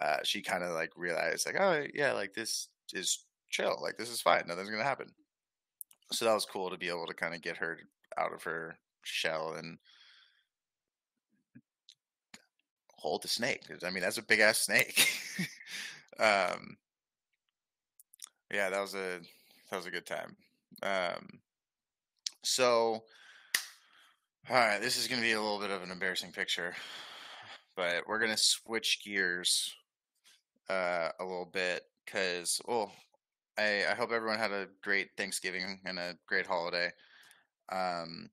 uh, 0.00 0.18
she 0.24 0.42
kind 0.42 0.64
of 0.64 0.72
like 0.74 0.92
realized 0.96 1.46
like, 1.46 1.60
oh 1.60 1.86
yeah, 1.94 2.12
like 2.12 2.34
this 2.34 2.68
is 2.94 3.25
chill, 3.50 3.78
like 3.82 3.96
this 3.96 4.10
is 4.10 4.20
fine, 4.20 4.44
nothing's 4.46 4.70
gonna 4.70 4.82
happen. 4.82 5.08
So 6.12 6.24
that 6.24 6.34
was 6.34 6.46
cool 6.46 6.70
to 6.70 6.78
be 6.78 6.88
able 6.88 7.06
to 7.06 7.14
kind 7.14 7.34
of 7.34 7.42
get 7.42 7.56
her 7.56 7.78
out 8.16 8.32
of 8.32 8.42
her 8.44 8.76
shell 9.02 9.54
and 9.54 9.78
hold 12.92 13.22
the 13.22 13.28
snake. 13.28 13.62
I 13.84 13.90
mean, 13.90 14.02
that's 14.02 14.18
a 14.18 14.22
big 14.22 14.40
ass 14.40 14.58
snake. 14.58 15.08
um, 16.18 16.76
yeah, 18.52 18.70
that 18.70 18.80
was 18.80 18.94
a 18.94 19.20
that 19.70 19.76
was 19.76 19.86
a 19.86 19.90
good 19.90 20.06
time. 20.06 20.36
Um, 20.82 21.40
so, 22.42 23.02
all 24.48 24.56
right, 24.56 24.80
this 24.80 24.96
is 24.96 25.08
gonna 25.08 25.22
be 25.22 25.32
a 25.32 25.40
little 25.40 25.58
bit 25.60 25.70
of 25.70 25.82
an 25.82 25.90
embarrassing 25.90 26.32
picture, 26.32 26.74
but 27.76 28.04
we're 28.06 28.20
gonna 28.20 28.36
switch 28.36 29.02
gears 29.04 29.74
uh, 30.70 31.10
a 31.18 31.24
little 31.24 31.50
bit 31.52 31.82
because, 32.04 32.60
well, 32.66 32.92
I 33.58 33.84
I 33.90 33.94
hope 33.94 34.12
everyone 34.12 34.38
had 34.38 34.52
a 34.52 34.68
great 34.82 35.10
Thanksgiving 35.16 35.80
and 35.84 35.98
a 35.98 36.16
great 36.26 36.46
holiday. 36.46 36.90
Um, 37.70 38.30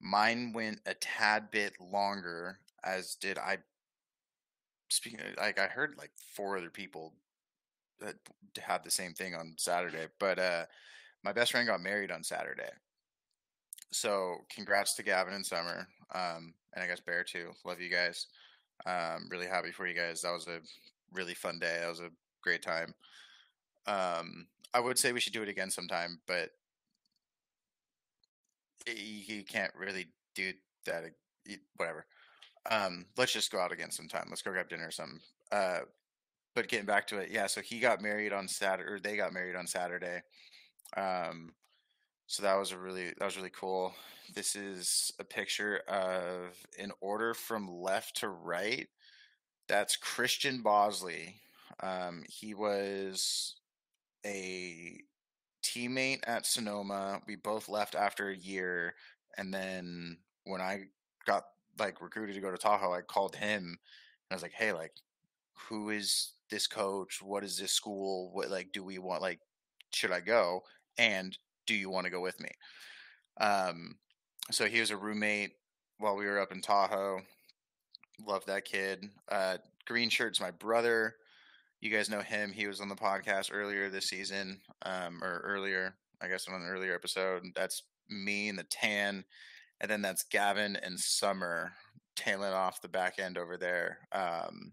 mine 0.00 0.52
went 0.52 0.80
a 0.86 0.94
tad 0.94 1.50
bit 1.50 1.74
longer, 1.80 2.58
as 2.84 3.14
did 3.14 3.38
I. 3.38 3.58
Speaking 4.90 5.20
of, 5.20 5.36
like, 5.36 5.58
I 5.58 5.66
heard 5.66 5.96
like 5.98 6.12
four 6.34 6.56
other 6.56 6.70
people 6.70 7.12
that 8.00 8.14
had 8.58 8.84
the 8.84 8.90
same 8.90 9.12
thing 9.12 9.34
on 9.34 9.54
Saturday, 9.58 10.06
but 10.18 10.38
uh, 10.38 10.64
my 11.24 11.32
best 11.32 11.52
friend 11.52 11.66
got 11.66 11.82
married 11.82 12.10
on 12.10 12.22
Saturday. 12.22 12.70
So 13.90 14.36
congrats 14.54 14.94
to 14.94 15.02
Gavin 15.02 15.34
and 15.34 15.44
Summer, 15.44 15.86
um, 16.14 16.54
and 16.74 16.82
I 16.82 16.86
guess 16.86 17.00
Bear 17.00 17.24
too. 17.24 17.50
Love 17.64 17.80
you 17.80 17.90
guys. 17.90 18.26
Um, 18.86 19.28
really 19.30 19.46
happy 19.46 19.72
for 19.72 19.86
you 19.86 19.94
guys. 19.94 20.22
That 20.22 20.32
was 20.32 20.46
a 20.46 20.60
really 21.12 21.34
fun 21.34 21.58
day. 21.58 21.78
That 21.80 21.88
was 21.88 22.00
a 22.00 22.10
great 22.42 22.62
time. 22.62 22.94
Um, 23.88 24.46
I 24.74 24.80
would 24.80 24.98
say 24.98 25.12
we 25.12 25.20
should 25.20 25.32
do 25.32 25.42
it 25.42 25.48
again 25.48 25.70
sometime, 25.70 26.20
but 26.26 26.50
you, 28.86 29.44
can't 29.44 29.72
really 29.74 30.08
do 30.34 30.52
that. 30.84 31.04
Whatever. 31.76 32.06
Um, 32.70 33.06
let's 33.16 33.32
just 33.32 33.50
go 33.50 33.58
out 33.58 33.72
again 33.72 33.90
sometime. 33.90 34.26
Let's 34.28 34.42
go 34.42 34.52
grab 34.52 34.68
dinner 34.68 34.88
or 34.88 34.90
something. 34.90 35.20
Uh, 35.50 35.80
but 36.54 36.68
getting 36.68 36.86
back 36.86 37.06
to 37.08 37.18
it, 37.18 37.30
yeah. 37.30 37.46
So 37.46 37.60
he 37.62 37.78
got 37.78 38.02
married 38.02 38.32
on 38.32 38.46
Saturday, 38.46 38.90
or 38.90 39.00
they 39.00 39.16
got 39.16 39.32
married 39.32 39.56
on 39.56 39.66
Saturday. 39.66 40.20
Um, 40.96 41.54
so 42.26 42.42
that 42.42 42.58
was 42.58 42.72
a 42.72 42.78
really 42.78 43.12
that 43.18 43.24
was 43.24 43.36
really 43.36 43.52
cool. 43.54 43.94
This 44.34 44.54
is 44.54 45.12
a 45.18 45.24
picture 45.24 45.78
of 45.88 46.54
in 46.78 46.92
order 47.00 47.32
from 47.32 47.80
left 47.80 48.16
to 48.16 48.28
right. 48.28 48.86
That's 49.66 49.96
Christian 49.96 50.60
Bosley. 50.60 51.36
Um, 51.80 52.24
he 52.28 52.54
was 52.54 53.57
a 54.28 55.00
teammate 55.62 56.20
at 56.26 56.46
Sonoma. 56.46 57.20
We 57.26 57.36
both 57.36 57.68
left 57.68 57.94
after 57.94 58.28
a 58.28 58.36
year, 58.36 58.94
and 59.36 59.52
then 59.52 60.18
when 60.44 60.60
I 60.60 60.84
got 61.26 61.44
like 61.78 62.00
recruited 62.00 62.34
to 62.34 62.40
go 62.40 62.50
to 62.50 62.58
Tahoe, 62.58 62.92
I 62.92 63.00
called 63.02 63.36
him 63.36 63.64
and 63.64 63.78
I 64.30 64.34
was 64.34 64.42
like, 64.42 64.52
"Hey, 64.52 64.72
like, 64.72 64.92
who 65.68 65.90
is 65.90 66.32
this 66.50 66.66
coach? 66.66 67.20
What 67.22 67.44
is 67.44 67.58
this 67.58 67.72
school? 67.72 68.30
What 68.32 68.50
like 68.50 68.72
do 68.72 68.84
we 68.84 68.98
want? 68.98 69.22
Like, 69.22 69.40
should 69.92 70.12
I 70.12 70.20
go? 70.20 70.62
And 70.98 71.36
do 71.66 71.74
you 71.74 71.90
want 71.90 72.04
to 72.04 72.10
go 72.10 72.20
with 72.20 72.40
me?" 72.40 72.50
Um, 73.40 73.96
so 74.50 74.66
he 74.66 74.80
was 74.80 74.90
a 74.90 74.96
roommate 74.96 75.52
while 75.98 76.16
we 76.16 76.26
were 76.26 76.40
up 76.40 76.52
in 76.52 76.60
Tahoe. 76.60 77.20
Love 78.26 78.44
that 78.46 78.64
kid. 78.64 79.08
Uh, 79.30 79.58
green 79.86 80.10
shirt's 80.10 80.40
my 80.40 80.50
brother. 80.50 81.14
You 81.80 81.90
guys 81.90 82.10
know 82.10 82.20
him. 82.20 82.52
He 82.52 82.66
was 82.66 82.80
on 82.80 82.88
the 82.88 82.96
podcast 82.96 83.50
earlier 83.52 83.88
this 83.88 84.08
season, 84.08 84.60
um, 84.82 85.22
or 85.22 85.40
earlier, 85.44 85.94
I 86.20 86.28
guess, 86.28 86.48
on 86.48 86.54
an 86.54 86.66
earlier 86.66 86.94
episode. 86.94 87.44
That's 87.54 87.84
me 88.08 88.48
and 88.48 88.58
the 88.58 88.64
tan, 88.64 89.24
and 89.80 89.90
then 89.90 90.02
that's 90.02 90.24
Gavin 90.24 90.76
and 90.76 90.98
Summer 90.98 91.72
tailing 92.16 92.52
off 92.52 92.82
the 92.82 92.88
back 92.88 93.20
end 93.20 93.38
over 93.38 93.56
there. 93.56 93.98
Um, 94.10 94.72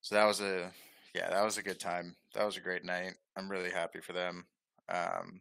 so 0.00 0.16
that 0.16 0.24
was 0.24 0.40
a 0.40 0.72
yeah, 1.14 1.30
that 1.30 1.44
was 1.44 1.58
a 1.58 1.62
good 1.62 1.78
time. 1.78 2.16
That 2.34 2.44
was 2.44 2.56
a 2.56 2.60
great 2.60 2.84
night. 2.84 3.12
I'm 3.36 3.50
really 3.50 3.70
happy 3.70 4.00
for 4.00 4.12
them. 4.12 4.46
Um, 4.88 5.40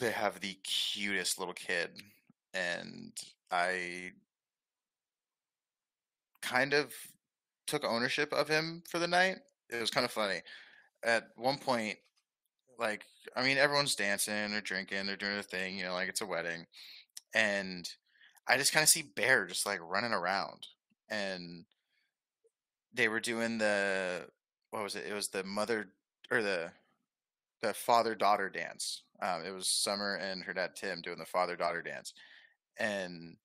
they 0.00 0.10
have 0.10 0.40
the 0.40 0.56
cutest 0.64 1.38
little 1.38 1.54
kid, 1.54 1.90
and 2.54 3.12
I 3.50 4.12
kind 6.40 6.72
of 6.72 6.94
took 7.68 7.84
ownership 7.84 8.32
of 8.32 8.48
him 8.48 8.82
for 8.88 8.98
the 8.98 9.06
night. 9.06 9.36
It 9.70 9.80
was 9.80 9.90
kind 9.90 10.04
of 10.04 10.10
funny. 10.10 10.40
At 11.04 11.28
one 11.36 11.58
point, 11.58 11.98
like 12.78 13.04
I 13.36 13.42
mean, 13.44 13.58
everyone's 13.58 13.94
dancing 13.94 14.54
or 14.54 14.60
drinking, 14.60 15.06
they're 15.06 15.16
doing 15.16 15.38
a 15.38 15.42
thing, 15.42 15.76
you 15.76 15.84
know, 15.84 15.92
like 15.92 16.08
it's 16.08 16.20
a 16.20 16.26
wedding, 16.26 16.66
and 17.34 17.88
I 18.46 18.56
just 18.56 18.72
kind 18.72 18.82
of 18.82 18.88
see 18.88 19.02
Bear 19.02 19.46
just 19.46 19.66
like 19.66 19.80
running 19.82 20.12
around, 20.12 20.66
and 21.10 21.64
they 22.92 23.08
were 23.08 23.20
doing 23.20 23.58
the 23.58 24.26
what 24.70 24.82
was 24.82 24.96
it? 24.96 25.04
It 25.08 25.14
was 25.14 25.28
the 25.28 25.44
mother 25.44 25.88
or 26.30 26.42
the 26.42 26.72
the 27.62 27.74
father 27.74 28.14
daughter 28.14 28.48
dance. 28.48 29.02
Um, 29.20 29.42
it 29.44 29.52
was 29.52 29.68
Summer 29.68 30.14
and 30.14 30.44
her 30.44 30.54
dad 30.54 30.76
Tim 30.76 31.00
doing 31.02 31.18
the 31.18 31.26
father 31.26 31.56
daughter 31.56 31.82
dance, 31.82 32.12
and 32.78 33.36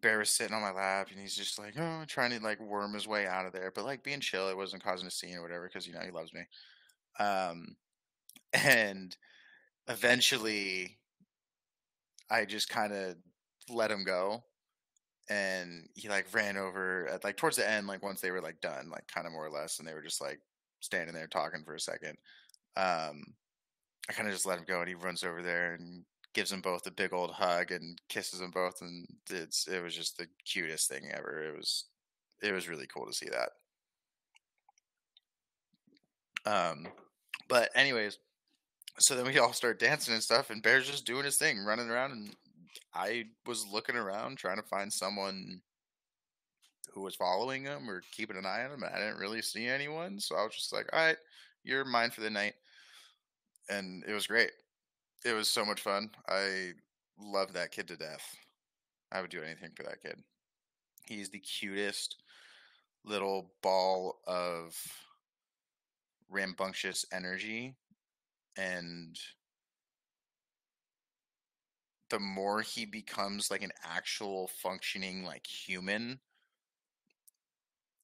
Bear 0.00 0.24
sitting 0.24 0.54
on 0.54 0.62
my 0.62 0.72
lap 0.72 1.08
and 1.10 1.20
he's 1.20 1.36
just 1.36 1.58
like, 1.58 1.74
oh, 1.78 2.04
trying 2.06 2.30
to 2.30 2.40
like 2.42 2.60
worm 2.60 2.94
his 2.94 3.06
way 3.06 3.26
out 3.26 3.46
of 3.46 3.52
there, 3.52 3.72
but 3.74 3.84
like 3.84 4.02
being 4.02 4.20
chill. 4.20 4.48
It 4.48 4.56
wasn't 4.56 4.82
causing 4.82 5.06
a 5.06 5.10
scene 5.10 5.36
or 5.36 5.42
whatever 5.42 5.68
because 5.68 5.86
you 5.86 5.94
know 5.94 6.00
he 6.00 6.10
loves 6.10 6.32
me. 6.32 6.42
Um, 7.18 7.76
and 8.52 9.16
eventually, 9.88 10.98
I 12.30 12.44
just 12.44 12.68
kind 12.68 12.92
of 12.92 13.16
let 13.68 13.90
him 13.90 14.04
go, 14.04 14.44
and 15.28 15.88
he 15.94 16.08
like 16.08 16.32
ran 16.34 16.56
over 16.56 17.08
at 17.08 17.24
like 17.24 17.36
towards 17.36 17.56
the 17.56 17.68
end, 17.68 17.86
like 17.86 18.02
once 18.02 18.20
they 18.20 18.30
were 18.30 18.40
like 18.40 18.60
done, 18.60 18.90
like 18.90 19.06
kind 19.08 19.26
of 19.26 19.32
more 19.32 19.46
or 19.46 19.50
less, 19.50 19.78
and 19.78 19.88
they 19.88 19.94
were 19.94 20.02
just 20.02 20.20
like 20.20 20.40
standing 20.80 21.14
there 21.14 21.26
talking 21.26 21.64
for 21.64 21.74
a 21.74 21.80
second. 21.80 22.16
Um, 22.76 23.22
I 24.08 24.12
kind 24.12 24.28
of 24.28 24.34
just 24.34 24.46
let 24.46 24.58
him 24.58 24.64
go, 24.66 24.80
and 24.80 24.88
he 24.88 24.94
runs 24.94 25.24
over 25.24 25.42
there 25.42 25.74
and 25.74 26.04
gives 26.34 26.50
them 26.50 26.60
both 26.60 26.86
a 26.86 26.90
big 26.90 27.12
old 27.12 27.30
hug 27.30 27.70
and 27.70 28.00
kisses 28.08 28.40
them 28.40 28.50
both, 28.50 28.82
and 28.82 29.06
it's 29.30 29.66
it 29.68 29.82
was 29.82 29.94
just 29.94 30.18
the 30.18 30.26
cutest 30.44 30.90
thing 30.90 31.04
ever. 31.12 31.44
It 31.44 31.56
was 31.56 31.84
it 32.42 32.52
was 32.52 32.68
really 32.68 32.86
cool 32.86 33.06
to 33.06 33.12
see 33.12 33.28
that. 33.30 33.50
Um, 36.46 36.88
but 37.48 37.70
anyways, 37.74 38.18
so 38.98 39.14
then 39.14 39.24
we 39.24 39.38
all 39.38 39.52
start 39.52 39.78
dancing 39.78 40.12
and 40.12 40.22
stuff, 40.22 40.50
and 40.50 40.62
Bear's 40.62 40.90
just 40.90 41.06
doing 41.06 41.24
his 41.24 41.38
thing, 41.38 41.64
running 41.64 41.88
around, 41.88 42.12
and 42.12 42.36
I 42.92 43.26
was 43.46 43.66
looking 43.72 43.96
around 43.96 44.36
trying 44.36 44.56
to 44.56 44.62
find 44.62 44.92
someone 44.92 45.62
who 46.92 47.00
was 47.02 47.16
following 47.16 47.64
him 47.64 47.88
or 47.88 48.02
keeping 48.12 48.36
an 48.36 48.46
eye 48.46 48.64
on 48.64 48.72
him. 48.72 48.82
And 48.82 48.94
I 48.94 48.98
didn't 48.98 49.18
really 49.18 49.42
see 49.42 49.66
anyone, 49.66 50.20
so 50.20 50.36
I 50.36 50.42
was 50.42 50.54
just 50.54 50.72
like, 50.72 50.88
"All 50.92 50.98
right, 50.98 51.16
you're 51.62 51.84
mine 51.84 52.10
for 52.10 52.20
the 52.20 52.30
night," 52.30 52.54
and 53.68 54.04
it 54.06 54.12
was 54.12 54.26
great 54.26 54.50
it 55.24 55.32
was 55.32 55.48
so 55.48 55.64
much 55.64 55.80
fun. 55.80 56.10
I 56.28 56.72
love 57.18 57.52
that 57.54 57.72
kid 57.72 57.88
to 57.88 57.96
death. 57.96 58.36
I 59.10 59.20
would 59.20 59.30
do 59.30 59.42
anything 59.42 59.70
for 59.74 59.84
that 59.84 60.02
kid. 60.02 60.22
He's 61.06 61.30
the 61.30 61.38
cutest 61.38 62.16
little 63.04 63.52
ball 63.62 64.20
of 64.26 64.76
rambunctious 66.30 67.04
energy 67.12 67.74
and 68.56 69.18
the 72.10 72.18
more 72.18 72.60
he 72.60 72.86
becomes 72.86 73.50
like 73.50 73.62
an 73.62 73.72
actual 73.84 74.48
functioning 74.48 75.24
like 75.24 75.46
human 75.46 76.18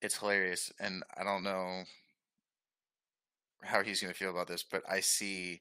it's 0.03 0.19
hilarious 0.19 0.71
and 0.79 1.03
i 1.17 1.25
don't 1.25 1.43
know 1.43 1.83
how 3.63 3.83
he's 3.83 4.01
going 4.01 4.13
to 4.13 4.19
feel 4.19 4.31
about 4.31 4.47
this 4.47 4.63
but 4.63 4.83
i 4.89 5.01
see 5.01 5.61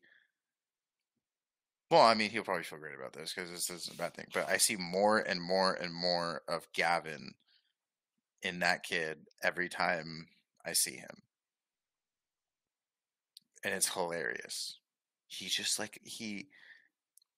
well, 1.90 2.02
I 2.02 2.14
mean, 2.14 2.30
he'll 2.30 2.44
probably 2.44 2.64
feel 2.64 2.80
great 2.80 2.96
about 2.96 3.14
this 3.14 3.34
because 3.34 3.50
this 3.52 3.70
isn't 3.70 3.96
a 3.96 3.98
bad 3.98 4.14
thing. 4.14 4.28
But 4.34 4.48
I 4.50 4.58
see 4.58 4.76
more 4.76 5.20
and 5.20 5.42
more 5.42 5.74
and 5.74 5.94
more 5.94 6.42
of 6.48 6.72
Gavin 6.74 7.34
in 8.44 8.60
that 8.60 8.84
kid 8.84 9.28
every 9.44 9.70
time 9.70 10.28
I 10.66 10.74
see 10.74 10.96
him. 10.98 11.24
And 13.64 13.74
it's 13.74 13.94
hilarious. 13.94 14.80
He 15.28 15.48
just 15.48 15.80
like 15.80 16.00
he 16.04 16.50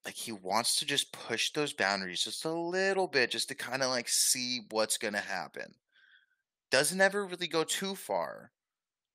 like 0.06 0.16
he 0.16 0.32
wants 0.32 0.78
to 0.78 0.86
just 0.86 1.12
push 1.14 1.52
those 1.52 1.74
boundaries 1.74 2.24
just 2.24 2.46
a 2.46 2.52
little 2.52 3.08
bit 3.08 3.32
just 3.32 3.50
to 3.50 3.56
kind 3.56 3.84
of 3.84 3.90
like 3.90 4.10
see 4.10 4.62
what's 4.72 4.98
going 4.98 5.14
to 5.14 5.20
happen. 5.20 5.76
doesn't 6.72 7.02
ever 7.02 7.26
really 7.26 7.48
go 7.48 7.64
too 7.64 7.96
far, 7.96 8.52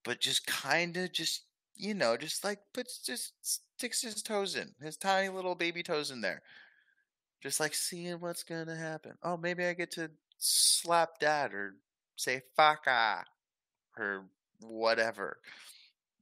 but 0.05 0.21
just 0.21 0.47
kind 0.47 0.97
of 0.97 1.13
just 1.13 1.46
you 1.77 1.95
know 1.95 2.17
just 2.17 2.45
like 2.45 2.59
puts 2.73 2.99
just 2.99 3.33
sticks 3.43 4.03
his 4.03 4.23
toes 4.23 4.57
in 4.57 4.75
his 4.81 4.97
tiny 4.97 5.29
little 5.29 5.55
baby 5.55 5.83
toes 5.83 6.11
in 6.11 6.21
there, 6.21 6.43
just 7.43 7.61
like 7.61 7.75
seeing 7.75 8.21
what's 8.21 8.43
gonna 8.43 8.77
happen. 8.77 9.13
Oh, 9.23 9.37
maybe 9.37 9.65
I 9.65 9.75
get 9.75 9.91
to 9.93 10.11
slap 10.39 11.19
dad 11.19 11.53
or 11.53 11.75
say 12.17 12.43
"fucka" 12.59 12.79
ah, 12.87 13.25
or 13.99 14.25
whatever. 14.61 15.39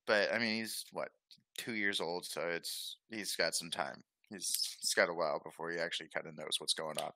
But 0.07 0.33
I 0.33 0.39
mean, 0.39 0.61
he's 0.61 0.85
what 0.93 1.11
two 1.57 1.75
years 1.75 2.01
old, 2.01 2.25
so 2.27 2.43
it's 2.49 2.97
he's 3.11 3.37
got 3.37 3.55
some 3.55 3.71
time. 3.71 4.03
He's 4.31 4.77
he's 4.81 4.95
got 4.95 5.09
a 5.09 5.15
while 5.15 5.41
before 5.45 5.71
he 5.71 5.79
actually 5.79 6.09
kind 6.13 6.27
of 6.27 6.37
knows 6.37 6.57
what's 6.59 6.75
going 6.75 6.99
on. 6.99 7.13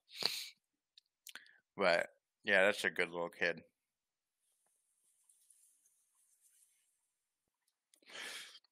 But 1.76 2.08
yeah, 2.44 2.64
that's 2.64 2.84
a 2.84 2.90
good 2.90 3.10
little 3.10 3.30
kid. 3.30 3.62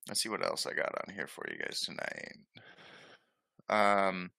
Let's 0.08 0.22
see 0.22 0.28
what 0.28 0.44
else 0.44 0.66
I 0.66 0.72
got 0.72 0.94
on 1.06 1.14
here 1.14 1.26
for 1.26 1.44
you 1.50 1.58
guys 1.58 1.80
tonight. 1.80 2.36
Um, 3.68 4.30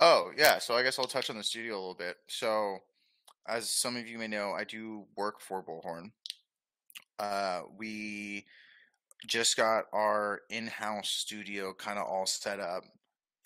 oh 0.00 0.30
yeah, 0.36 0.58
so 0.58 0.74
I 0.74 0.82
guess 0.82 0.98
I'll 0.98 1.06
touch 1.06 1.30
on 1.30 1.36
the 1.36 1.44
studio 1.44 1.74
a 1.74 1.78
little 1.78 1.94
bit. 1.94 2.16
So, 2.26 2.78
as 3.46 3.70
some 3.70 3.96
of 3.96 4.08
you 4.08 4.18
may 4.18 4.28
know, 4.28 4.52
I 4.52 4.64
do 4.64 5.04
work 5.16 5.40
for 5.40 5.62
Bullhorn. 5.62 6.10
Uh, 7.18 7.62
we 7.76 8.44
just 9.26 9.56
got 9.56 9.84
our 9.92 10.40
in-house 10.50 11.08
studio 11.08 11.72
kind 11.72 11.98
of 11.98 12.06
all 12.06 12.26
set 12.26 12.60
up, 12.60 12.84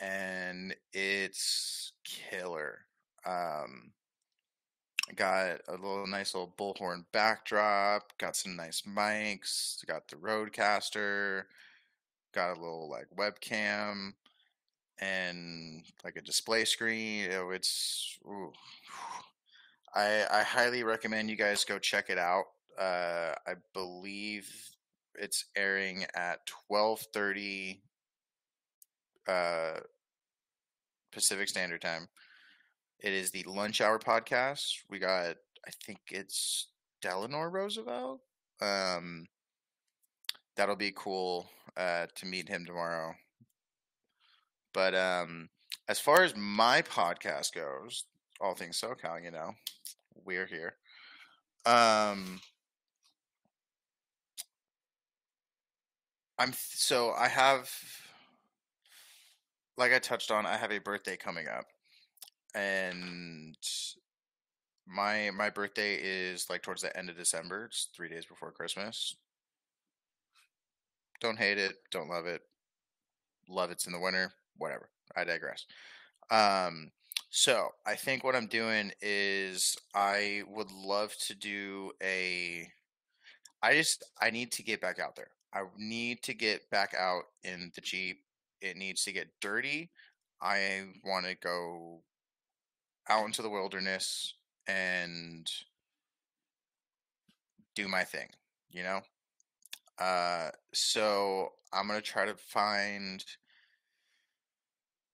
and 0.01 0.75
it's 0.93 1.93
killer. 2.05 2.81
Um, 3.27 3.93
got 5.17 5.61
a 5.69 5.73
little 5.73 6.07
nice 6.07 6.35
little 6.35 6.55
bullhorn 6.57 7.05
backdrop, 7.13 8.17
got 8.19 8.37
some 8.37 8.57
nice 8.57 8.83
mics, 8.83 9.85
got 9.87 10.09
the 10.09 10.17
Rodecaster, 10.17 11.45
got 12.35 12.57
a 12.57 12.61
little 12.61 12.89
like 12.89 13.07
webcam 13.17 14.13
and 15.01 15.85
like 16.05 16.17
a 16.17 16.23
display 16.23 16.65
screen. 16.65 17.29
It's 17.31 18.19
ooh. 18.27 18.53
I 19.95 20.25
I 20.31 20.43
highly 20.43 20.85
recommend 20.85 21.29
you 21.29 21.37
guys 21.37 21.65
go 21.65 21.79
check 21.79 22.09
it 22.09 22.19
out. 22.19 22.45
Uh, 22.79 23.35
I 23.47 23.55
believe 23.75 24.49
it's 25.15 25.45
airing 25.57 26.07
at 26.15 26.41
12:30 26.71 27.81
uh, 29.29 29.81
Pacific 31.13 31.49
Standard 31.49 31.83
Time. 31.83 32.09
It 33.03 33.13
is 33.13 33.33
the 33.33 33.43
Lunch 33.49 33.81
Hour 33.81 33.99
podcast. 33.99 34.75
We 34.89 35.01
got, 35.01 35.35
I 35.67 35.71
think 35.85 35.99
it's 36.13 36.69
Delano 37.01 37.41
Roosevelt. 37.41 38.21
Um, 38.61 39.27
that'll 40.57 40.77
be 40.77 40.93
cool 40.95 41.51
uh, 41.77 42.07
to 42.15 42.27
meet 42.27 42.49
him 42.49 42.65
tomorrow. 42.65 43.15
But 44.73 44.95
um, 44.95 45.49
as 45.89 45.99
far 45.99 46.23
as 46.23 46.37
my 46.37 46.83
podcast 46.83 47.55
goes, 47.55 48.05
all 48.41 48.55
things 48.55 48.81
SoCal, 48.81 49.25
you 49.25 49.33
know, 49.33 49.51
we're 50.25 50.47
here. 50.47 50.77
Um, 51.67 52.41
I'm 56.39 56.53
so 56.55 57.15
I 57.19 57.27
have, 57.27 57.69
like 59.77 59.93
I 59.93 59.99
touched 59.99 60.31
on, 60.31 60.47
I 60.47 60.57
have 60.57 60.71
a 60.71 60.79
birthday 60.79 61.17
coming 61.17 61.49
up 61.49 61.65
and 62.55 63.57
my 64.87 65.31
my 65.37 65.51
birthday 65.51 65.95
is 65.95 66.49
like 66.51 66.63
towards 66.63 66.83
the 66.83 66.97
end 66.97 67.09
of 67.09 67.17
December. 67.17 67.67
It's 67.67 67.89
three 67.95 68.09
days 68.09 68.27
before 68.27 68.51
Christmas. 68.51 69.15
Don't 71.21 71.39
hate 71.39 71.59
it. 71.59 71.77
Don't 71.91 72.09
love 72.09 72.27
it. 72.27 72.43
Love 73.49 73.71
it's 73.71 73.87
in 73.87 73.93
the 73.93 74.01
winter. 74.01 74.33
Whatever. 74.59 74.89
I 75.17 75.25
digress. 75.25 75.67
Um, 76.31 76.91
so 77.31 77.69
I 77.87 77.95
think 77.95 78.25
what 78.25 78.35
I'm 78.35 78.47
doing 78.47 78.93
is 79.01 79.77
I 79.95 80.43
would 80.49 80.71
love 80.71 81.15
to 81.27 81.35
do 81.35 81.93
a. 82.03 82.69
I 83.63 83.75
just 83.75 84.05
I 84.21 84.31
need 84.31 84.53
to 84.53 84.63
get 84.63 84.81
back 84.81 84.99
out 84.99 85.17
there. 85.17 85.31
I 85.55 85.63
need 85.79 86.23
to 86.25 86.35
get 86.35 86.69
back 86.71 86.95
out 86.99 87.23
in 87.45 87.71
the 87.75 87.81
Jeep. 87.81 88.19
It 88.61 88.77
needs 88.77 89.05
to 89.05 89.13
get 89.13 89.29
dirty. 89.41 89.91
I 90.41 90.83
want 91.05 91.27
to 91.27 91.37
go 91.37 92.03
out 93.09 93.27
into 93.27 93.43
the 93.43 93.51
wilderness 93.51 94.35
and 94.67 95.51
do 97.75 97.89
my 97.89 98.05
thing, 98.05 98.29
you 98.71 98.83
know? 98.83 99.01
Uh, 99.99 100.51
so 100.73 101.53
I'm 101.73 101.87
going 101.87 102.01
to 102.01 102.07
try 102.07 102.27
to 102.27 102.35
find. 102.35 103.25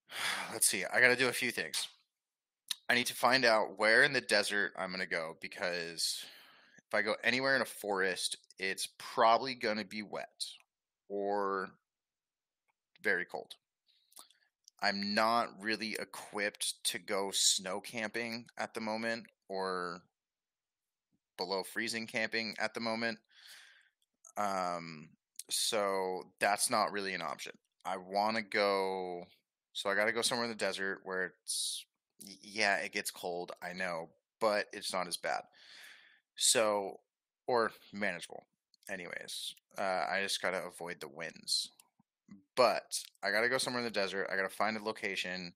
Let's 0.53 0.67
see, 0.67 0.83
I 0.85 0.99
got 0.99 1.09
to 1.09 1.15
do 1.15 1.27
a 1.27 1.33
few 1.33 1.51
things. 1.51 1.87
I 2.89 2.95
need 2.95 3.07
to 3.07 3.13
find 3.13 3.45
out 3.45 3.77
where 3.77 4.03
in 4.03 4.13
the 4.13 4.21
desert 4.21 4.73
I'm 4.75 4.89
going 4.89 4.99
to 5.01 5.05
go 5.05 5.37
because 5.41 6.23
if 6.87 6.95
I 6.95 7.03
go 7.03 7.13
anywhere 7.23 7.55
in 7.55 7.61
a 7.61 7.65
forest, 7.65 8.37
it's 8.57 8.87
probably 8.97 9.53
going 9.53 9.77
to 9.77 9.85
be 9.85 10.01
wet 10.01 10.43
or 11.07 11.69
very 13.03 13.25
cold. 13.25 13.53
I'm 14.81 15.13
not 15.13 15.49
really 15.59 15.97
equipped 15.99 16.83
to 16.85 16.99
go 16.99 17.31
snow 17.33 17.81
camping 17.81 18.45
at 18.57 18.73
the 18.73 18.81
moment 18.81 19.25
or 19.49 20.01
below 21.37 21.63
freezing 21.63 22.07
camping 22.07 22.55
at 22.59 22.73
the 22.73 22.79
moment. 22.79 23.17
Um, 24.37 25.09
so 25.49 26.23
that's 26.39 26.69
not 26.69 26.91
really 26.91 27.13
an 27.13 27.21
option. 27.21 27.53
I 27.85 27.97
want 27.97 28.37
to 28.37 28.41
go, 28.41 29.25
so 29.73 29.89
I 29.89 29.95
got 29.95 30.05
to 30.05 30.11
go 30.13 30.21
somewhere 30.21 30.45
in 30.45 30.51
the 30.51 30.57
desert 30.57 31.01
where 31.03 31.33
it's, 31.41 31.85
yeah, 32.41 32.77
it 32.77 32.93
gets 32.93 33.11
cold, 33.11 33.51
I 33.61 33.73
know, 33.73 34.09
but 34.39 34.67
it's 34.71 34.93
not 34.93 35.07
as 35.07 35.17
bad. 35.17 35.41
So, 36.35 36.99
or 37.47 37.71
manageable. 37.91 38.45
Anyways, 38.89 39.55
uh, 39.77 40.05
I 40.09 40.21
just 40.21 40.41
got 40.41 40.51
to 40.51 40.63
avoid 40.65 40.99
the 40.99 41.09
winds 41.09 41.71
but 42.59 42.99
I 43.23 43.31
gotta 43.31 43.47
go 43.47 43.57
somewhere 43.57 43.79
in 43.79 43.85
the 43.85 43.89
desert. 43.89 44.27
I 44.29 44.35
gotta 44.35 44.49
find 44.49 44.75
a 44.75 44.83
location. 44.83 45.53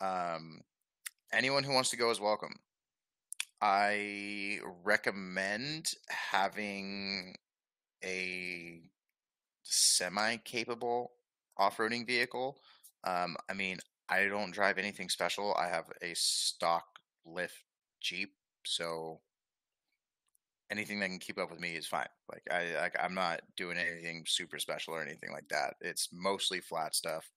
Um, 0.00 0.60
anyone 1.32 1.64
who 1.64 1.72
wants 1.72 1.90
to 1.90 1.96
go 1.96 2.08
is 2.12 2.20
welcome. 2.20 2.54
I 3.60 4.60
recommend 4.84 5.86
having 6.08 7.34
a 8.04 8.78
semi-capable 9.64 11.10
off-roading 11.58 12.06
vehicle. 12.06 12.58
Um, 13.02 13.36
I 13.48 13.54
mean, 13.54 13.78
I 14.08 14.26
don't 14.26 14.54
drive 14.54 14.78
anything 14.78 15.08
special. 15.08 15.56
I 15.56 15.66
have 15.66 15.86
a 16.00 16.12
stock 16.14 16.84
lift 17.26 17.64
Jeep, 18.00 18.34
so 18.64 19.18
anything 20.70 21.00
that 21.00 21.08
can 21.08 21.18
keep 21.18 21.38
up 21.38 21.50
with 21.50 21.60
me 21.60 21.70
is 21.70 21.86
fine. 21.86 22.06
Like 22.30 22.42
I 22.50 22.80
like 22.80 22.96
I'm 23.02 23.14
not 23.14 23.40
doing 23.56 23.76
anything 23.76 24.24
super 24.26 24.58
special 24.58 24.94
or 24.94 25.02
anything 25.02 25.32
like 25.32 25.48
that. 25.48 25.74
It's 25.80 26.08
mostly 26.12 26.60
flat 26.60 26.94
stuff. 26.94 27.30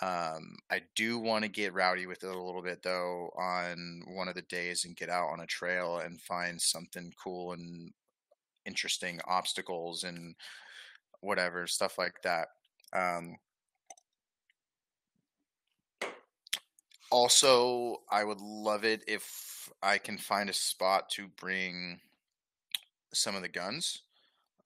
Um, 0.00 0.56
I 0.70 0.82
do 0.94 1.18
want 1.18 1.42
to 1.44 1.50
get 1.50 1.74
rowdy 1.74 2.06
with 2.06 2.22
it 2.22 2.30
a 2.30 2.42
little 2.42 2.62
bit 2.62 2.82
though 2.82 3.30
on 3.36 4.02
one 4.14 4.28
of 4.28 4.36
the 4.36 4.42
days 4.42 4.84
and 4.84 4.96
get 4.96 5.08
out 5.08 5.28
on 5.28 5.40
a 5.40 5.46
trail 5.46 5.98
and 5.98 6.20
find 6.20 6.60
something 6.60 7.12
cool 7.22 7.52
and 7.52 7.92
interesting 8.64 9.18
obstacles 9.26 10.04
and 10.04 10.36
whatever 11.20 11.66
stuff 11.66 11.98
like 11.98 12.22
that. 12.22 12.48
Um, 12.92 13.36
also, 17.10 18.02
I 18.10 18.22
would 18.22 18.40
love 18.40 18.84
it 18.84 19.02
if 19.08 19.68
I 19.82 19.98
can 19.98 20.18
find 20.18 20.50
a 20.50 20.54
spot 20.54 21.08
to 21.10 21.26
bring 21.26 21.98
some 23.12 23.34
of 23.36 23.42
the 23.42 23.48
guns. 23.48 24.02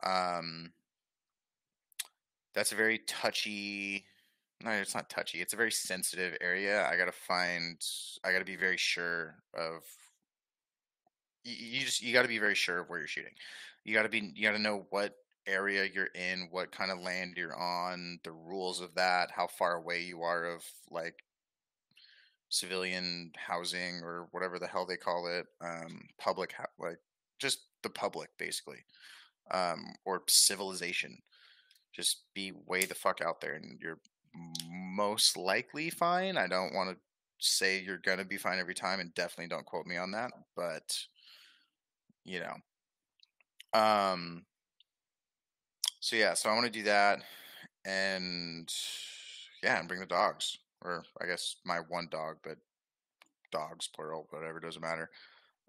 Um, 0.05 0.73
that's 2.55 2.73
a 2.73 2.77
very 2.77 2.99
touchy. 3.07 4.05
No, 4.63 4.71
it's 4.71 4.95
not 4.95 5.11
touchy. 5.11 5.41
It's 5.41 5.55
a 5.55 5.57
very 5.57 5.73
sensitive 5.73 6.37
area. 6.41 6.89
I 6.89 6.97
gotta 6.97 7.13
find. 7.13 7.77
I 8.25 8.33
gotta 8.33 8.45
be 8.45 8.57
very 8.57 8.77
sure 8.77 9.37
of. 9.55 9.83
You, 11.45 11.79
you 11.79 11.85
just 11.85 12.03
you 12.03 12.13
gotta 12.13 12.29
be 12.29 12.39
very 12.39 12.55
sure 12.55 12.81
of 12.81 12.89
where 12.89 12.99
you're 12.99 13.09
shooting. 13.09 13.35
You 13.85 13.95
gotta 13.95 14.09
be. 14.09 14.33
You 14.35 14.43
gotta 14.43 14.59
know 14.59 14.87
what 14.91 15.15
area 15.47 15.89
you're 15.93 16.11
in, 16.15 16.49
what 16.51 16.73
kind 16.73 16.91
of 16.91 17.01
land 17.01 17.35
you're 17.37 17.57
on, 17.57 18.19
the 18.25 18.33
rules 18.33 18.81
of 18.81 18.95
that, 18.95 19.31
how 19.31 19.47
far 19.47 19.75
away 19.75 20.03
you 20.03 20.23
are 20.23 20.45
of 20.45 20.65
like 20.91 21.25
civilian 22.49 23.33
housing 23.37 24.01
or 24.03 24.29
whatever 24.31 24.59
the 24.59 24.67
hell 24.67 24.87
they 24.87 24.97
call 24.97 25.27
it, 25.27 25.47
um, 25.61 26.03
public 26.19 26.55
like 26.79 26.99
just 27.39 27.61
the 27.83 27.91
public 27.91 28.31
basically, 28.39 28.85
um, 29.51 29.95
or 30.05 30.23
civilization. 30.29 31.19
Just 31.95 32.25
be 32.35 32.53
way 32.67 32.85
the 32.85 32.95
fuck 32.95 33.21
out 33.21 33.41
there, 33.41 33.55
and 33.55 33.79
you're 33.81 34.01
most 34.69 35.37
likely 35.37 35.91
fine. 35.91 36.37
I 36.39 36.47
don't 36.47 36.75
want 36.75 36.91
to 36.91 36.97
say 37.39 37.81
you're 37.81 37.99
gonna 37.99 38.25
be 38.25 38.39
fine 38.39 38.59
every 38.59 38.75
time, 38.75 39.01
and 39.01 39.15
definitely 39.15 39.49
don't 39.49 39.67
quote 39.67 39.87
me 39.87 39.97
on 39.97 40.11
that. 40.13 40.33
But 40.57 40.97
you 42.25 42.41
know, 42.41 42.55
Um, 43.73 44.45
so 46.01 46.17
yeah, 46.17 46.35
so 46.35 46.51
I 46.51 46.55
want 46.55 46.67
to 46.67 46.73
do 46.73 46.83
that, 46.85 47.21
and 47.85 48.73
yeah, 49.63 49.79
and 49.79 49.89
bring 49.89 50.01
the 50.01 50.07
dogs, 50.07 50.59
or 50.83 51.05
I 51.21 51.27
guess 51.27 51.57
my 51.65 51.79
one 51.79 52.09
dog, 52.11 52.39
but 52.43 52.59
dogs 53.51 53.89
plural, 53.89 54.27
whatever 54.31 54.61
doesn't 54.61 54.83
matter. 54.83 55.11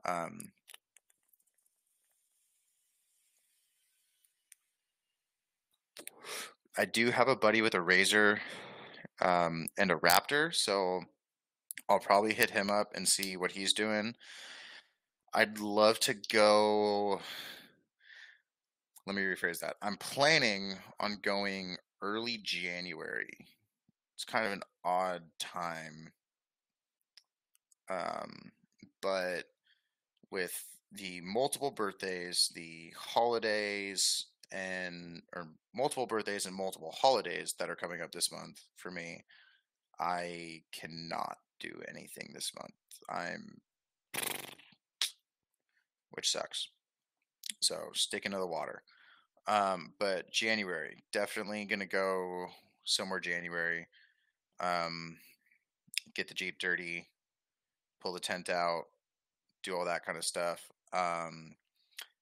Um, 0.06 0.52
I 6.78 6.86
do 6.86 7.12
have 7.12 7.28
a 7.28 7.36
buddy 7.36 7.62
with 7.62 7.76
a 7.76 7.82
razor 7.82 8.42
um, 9.22 9.68
and 9.78 9.92
a 9.92 9.96
raptor, 9.96 10.54
so 10.54 11.02
I'll 11.88 12.00
probably 12.00 12.34
hit 12.34 12.50
him 12.50 12.70
up 12.70 12.92
and 12.96 13.08
see 13.08 13.38
what 13.38 13.52
he's 13.52 13.74
doing. 13.74 14.16
I'd 15.34 15.60
love 15.60 16.00
to 16.02 16.16
go. 16.32 17.20
Let 19.06 19.16
me 19.16 19.22
rephrase 19.22 19.60
that. 19.60 19.76
I'm 19.82 19.98
planning 19.98 20.76
on 21.00 21.18
going 21.22 21.78
early 22.02 22.40
January. 22.44 23.48
It's 24.16 24.26
kind 24.26 24.46
of 24.46 24.54
an 24.54 24.62
odd 24.84 25.24
time. 25.40 26.12
Um, 27.90 28.52
but 29.02 29.44
with 30.32 30.64
the 30.92 31.22
multiple 31.22 31.72
birthdays, 31.72 32.52
the 32.56 32.94
holidays, 32.98 34.28
and 34.54 35.22
or 35.36 35.48
multiple 35.74 36.06
birthdays 36.06 36.46
and 36.46 36.56
multiple 36.56 36.94
holidays 36.96 37.56
that 37.58 37.70
are 37.70 37.76
coming 37.76 38.02
up 38.02 38.12
this 38.12 38.32
month 38.32 38.62
for 38.78 38.92
me, 38.92 39.24
I 40.00 40.62
cannot 40.72 41.38
do 41.60 41.82
anything 41.90 42.32
this 42.34 42.52
month. 42.56 42.74
I'm 43.10 43.60
which 46.12 46.32
sucks. 46.32 46.70
So 47.60 47.90
sticking 47.94 48.32
to 48.34 48.38
the 48.38 48.46
water. 48.46 48.84
Um, 49.48 49.94
but 50.00 50.32
January, 50.32 51.04
definitely 51.12 51.66
gonna 51.66 51.86
go 51.86 52.48
somewhere 52.84 53.20
January. 53.20 53.88
Um, 54.60 55.18
get 56.14 56.28
the 56.28 56.34
Jeep 56.34 56.60
dirty, 56.60 57.08
pull 58.02 58.14
the 58.14 58.20
tent 58.20 58.50
out, 58.50 58.84
do 59.64 59.76
all 59.76 59.86
that 59.86 60.06
kind 60.06 60.18
of 60.18 60.24
stuff. 60.24 60.62
Um, 60.94 61.56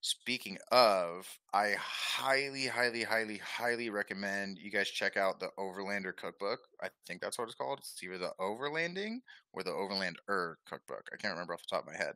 speaking 0.01 0.57
of, 0.71 1.27
I 1.53 1.75
highly, 1.77 2.65
highly, 2.65 3.03
highly, 3.03 3.37
highly 3.37 3.89
recommend 3.89 4.57
you 4.57 4.71
guys 4.71 4.89
check 4.89 5.15
out 5.15 5.39
the 5.39 5.49
Overlander 5.59 6.15
cookbook. 6.15 6.59
I 6.81 6.87
think 7.07 7.21
that's 7.21 7.37
what 7.37 7.45
it's 7.45 7.55
called. 7.55 7.79
It's 7.79 8.03
either 8.03 8.17
the 8.17 8.33
Overlanding 8.39 9.19
or 9.53 9.63
the 9.63 9.71
Overlander 9.71 10.55
cookbook. 10.67 11.07
I 11.13 11.17
can't 11.17 11.33
remember 11.33 11.53
off 11.53 11.61
the 11.61 11.75
top 11.75 11.87
of 11.87 11.93
my 11.93 11.97
head. 11.97 12.15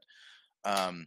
Um, 0.66 1.06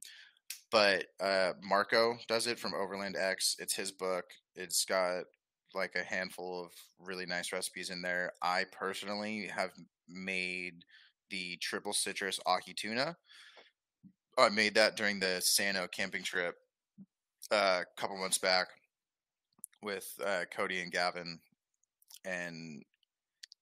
but 0.70 1.06
uh, 1.20 1.52
Marco 1.62 2.16
does 2.28 2.46
it 2.46 2.58
from 2.58 2.74
Overland 2.74 3.16
X. 3.18 3.56
It's 3.58 3.74
his 3.74 3.90
book. 3.90 4.24
It's 4.54 4.84
got 4.84 5.24
like 5.74 5.96
a 5.96 6.04
handful 6.04 6.64
of 6.64 6.70
really 7.04 7.26
nice 7.26 7.52
recipes 7.52 7.90
in 7.90 8.02
there. 8.02 8.32
I 8.40 8.64
personally 8.70 9.50
have 9.54 9.70
made 10.08 10.84
the 11.30 11.56
triple 11.60 11.92
citrus 11.92 12.38
ahi 12.46 12.72
tuna. 12.74 13.16
I 14.38 14.48
made 14.50 14.76
that 14.76 14.96
during 14.96 15.18
the 15.18 15.40
Sano 15.40 15.88
camping 15.88 16.22
trip 16.22 16.54
uh, 17.50 17.82
a 17.82 18.00
couple 18.00 18.16
months 18.16 18.38
back 18.38 18.68
with 19.82 20.12
uh, 20.24 20.44
Cody 20.50 20.80
and 20.80 20.92
Gavin, 20.92 21.38
and 22.24 22.82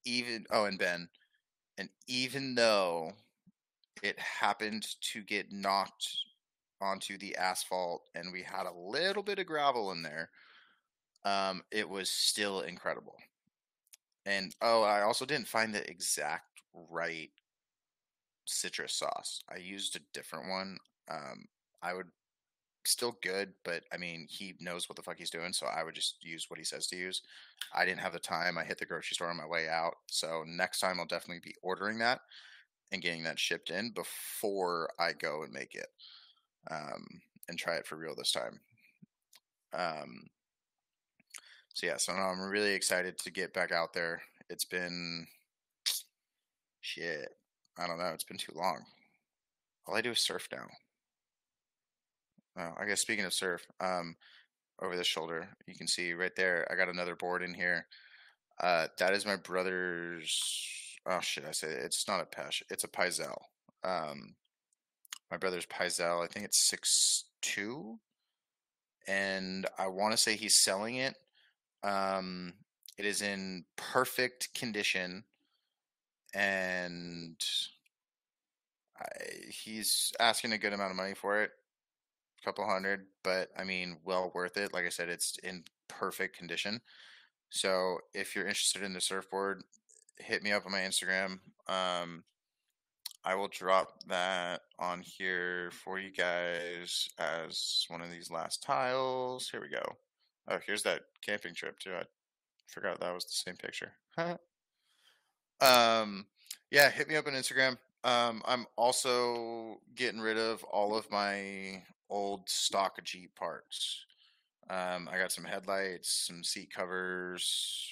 even 0.05 0.45
oh, 0.51 0.65
and 0.65 0.79
Ben, 0.79 1.09
and 1.79 1.89
even 2.07 2.55
though 2.55 3.13
it 4.03 4.19
happened 4.19 4.87
to 5.01 5.23
get 5.23 5.53
knocked 5.53 6.07
onto 6.81 7.17
the 7.17 7.35
asphalt 7.37 8.03
and 8.15 8.33
we 8.33 8.43
had 8.43 8.67
a 8.67 8.73
little 8.73 9.23
bit 9.23 9.39
of 9.39 9.47
gravel 9.47 9.93
in 9.93 10.03
there, 10.03 10.31
um, 11.25 11.63
it 11.71 11.89
was 11.89 12.09
still 12.11 12.61
incredible. 12.61 13.17
And 14.27 14.55
oh, 14.61 14.83
I 14.83 15.03
also 15.03 15.25
didn't 15.25 15.49
find 15.49 15.75
the 15.75 15.89
exact 15.89 16.63
right 16.91 17.31
citrus 18.45 18.95
sauce. 18.95 19.43
I 19.53 19.59
used 19.59 19.97
a 19.97 20.01
different 20.13 20.49
one. 20.49 20.77
Um, 21.11 21.47
I 21.83 21.95
would 21.95 22.09
still 22.91 23.17
good, 23.23 23.53
but 23.65 23.83
I 23.93 23.97
mean, 23.97 24.27
he 24.29 24.55
knows 24.61 24.89
what 24.89 24.97
the 24.97 25.03
fuck 25.03 25.19
he's 25.19 25.31
doing, 25.31 25.53
so 25.53 25.67
I 25.67 25.83
would 25.83 25.95
just 25.95 26.17
use 26.21 26.47
what 26.49 26.59
he 26.59 26.65
says 26.65 26.87
to 26.89 26.97
use. 26.97 27.23
I 27.75 27.85
didn't 27.85 28.01
have 28.01 28.13
the 28.13 28.19
time. 28.19 28.59
I 28.59 28.65
hit 28.65 28.79
the 28.79 28.87
grocery 28.87 29.15
store 29.15 29.31
on 29.31 29.37
my 29.37 29.47
way 29.47 29.69
out, 29.69 29.95
so 30.07 30.45
next 30.47 30.81
time 30.81 30.99
I'll 30.99 31.07
definitely 31.07 31.43
be 31.45 31.55
ordering 31.63 31.99
that 31.99 32.21
and 32.93 33.03
getting 33.03 33.25
that 33.25 33.39
shipped 33.39 33.71
in 33.71 33.91
before 33.91 34.91
I 34.99 35.13
go 35.13 35.43
and 35.43 35.53
make 35.53 35.75
it 35.75 35.89
um, 36.71 37.05
and 37.49 37.59
try 37.59 37.77
it 37.77 37.87
for 37.87 37.97
real 37.97 38.15
this 38.15 38.33
time. 38.33 38.61
Um, 39.73 40.27
so 41.75 41.87
yeah, 41.87 41.97
so 41.97 42.13
I'm 42.13 42.41
really 42.41 42.73
excited 42.73 43.19
to 43.19 43.31
get 43.31 43.53
back 43.53 43.73
out 43.73 43.93
there. 43.93 44.23
It's 44.49 44.65
been 44.65 45.27
shit. 46.81 47.29
I 47.79 47.87
don't 47.87 47.99
know. 47.99 48.13
It's 48.15 48.25
been 48.25 48.39
too 48.39 48.53
long. 48.55 48.85
All 49.87 49.95
I 49.95 50.01
do 50.01 50.13
is 50.13 50.21
surf 50.21 50.49
now. 50.51 50.67
Oh, 52.59 52.73
I 52.79 52.87
guess 52.87 53.01
speaking 53.01 53.25
of 53.25 53.35
surf, 53.35 53.67
um, 53.81 54.17
over 54.81 54.97
the 54.97 55.05
shoulder, 55.05 55.49
you 55.67 55.75
can 55.75 55.87
see 55.87 56.13
right 56.13 56.35
there. 56.37 56.67
I 56.71 56.75
got 56.75 56.89
another 56.89 57.17
board 57.17 57.43
in 57.43 57.55
here. 57.55 57.87
Uh, 58.61 58.89
that 58.99 59.13
is 59.13 59.27
my 59.27 59.37
brother's. 59.37 60.41
Oh 61.07 61.21
shit! 61.21 61.45
I 61.47 61.53
say 61.53 61.69
it's 61.69 62.09
not 62.09 62.21
a 62.21 62.25
Pesh. 62.25 62.63
It's 62.71 62.85
a 62.85 62.89
Pyzel. 62.89 63.37
Um, 63.85 64.35
my 65.31 65.37
brother's 65.37 65.67
Pyzel. 65.67 66.25
I 66.25 66.27
think 66.27 66.45
it's 66.45 66.59
six 66.59 67.25
two, 67.43 67.99
and 69.07 69.67
I 69.79 69.89
want 69.89 70.13
to 70.13 70.19
say 70.19 70.37
he's 70.37 70.59
selling 70.59 70.97
it. 70.97 71.15
Um, 71.85 72.55
it 72.99 73.05
is 73.05 73.21
in 73.21 73.65
perfect 73.77 74.55
condition, 74.55 75.25
and 76.35 77.37
I, 78.99 79.07
he's 79.51 80.13
asking 80.19 80.53
a 80.53 80.59
good 80.59 80.73
amount 80.73 80.91
of 80.91 80.97
money 80.97 81.15
for 81.15 81.43
it, 81.43 81.51
couple 82.47 82.67
hundred. 82.67 83.07
But 83.23 83.51
I 83.59 83.65
mean, 83.65 83.99
well 84.05 84.31
worth 84.35 84.57
it. 84.57 84.73
Like 84.73 84.87
I 84.87 84.91
said, 84.91 85.09
it's 85.09 85.37
in 85.43 85.65
perfect 85.89 86.37
condition. 86.37 86.81
So 87.51 87.99
if 88.15 88.35
you're 88.35 88.47
interested 88.47 88.83
in 88.83 88.93
the 88.93 89.01
surfboard, 89.01 89.63
hit 90.19 90.43
me 90.43 90.53
up 90.53 90.65
on 90.65 90.73
my 90.73 90.81
Instagram. 90.81 91.41
Um, 91.69 92.25
I 93.25 93.35
will 93.35 93.49
drop 93.49 94.03
that 94.07 94.63
on 94.79 95.03
here 95.03 95.71
for 95.73 95.99
you 95.99 96.13
guys 96.13 97.09
as 97.19 97.85
one 97.89 98.01
of 98.01 98.11
these 98.11 98.31
last 98.31 98.63
tiles. 98.63 99.49
Here 99.49 99.61
we 99.61 99.69
go. 99.69 99.85
Oh, 100.49 100.59
here's 100.65 100.85
that 100.85 101.03
camping 101.23 101.55
trip 101.55 101.79
too. 101.81 101.95
I 101.95 102.05
forgot 102.69 103.01
that 103.01 103.13
was 103.15 103.25
the 103.25 103.33
same 103.33 103.57
picture. 103.57 103.93
um, 105.61 106.27
yeah, 106.71 106.89
hit 106.91 107.09
me 107.09 107.17
up 107.17 107.27
on 107.27 107.33
Instagram. 107.33 107.79
Um, 108.05 108.43
I'm 108.45 108.67
also 108.77 109.81
getting 109.97 110.21
rid 110.21 110.39
of 110.39 110.63
all 110.65 110.97
of 110.97 111.11
my 111.11 111.83
old 112.09 112.49
stock 112.49 113.03
Jeep 113.05 113.35
parts. 113.35 114.05
Um, 114.69 115.09
I 115.13 115.19
got 115.19 115.33
some 115.33 115.45
headlights, 115.45 116.27
some 116.27 116.43
seat 116.43 116.71
covers, 116.75 117.89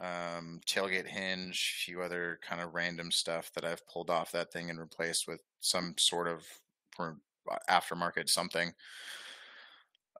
um, 0.00 0.60
tailgate 0.66 1.06
hinge, 1.06 1.76
a 1.76 1.84
few 1.84 2.02
other 2.02 2.38
kind 2.46 2.60
of 2.60 2.74
random 2.74 3.10
stuff 3.10 3.50
that 3.54 3.64
I've 3.64 3.86
pulled 3.86 4.10
off 4.10 4.32
that 4.32 4.52
thing 4.52 4.70
and 4.70 4.78
replaced 4.78 5.28
with 5.28 5.40
some 5.60 5.94
sort 5.98 6.26
of 6.26 6.46
uh, 6.98 7.12
aftermarket 7.68 8.28
something. 8.28 8.72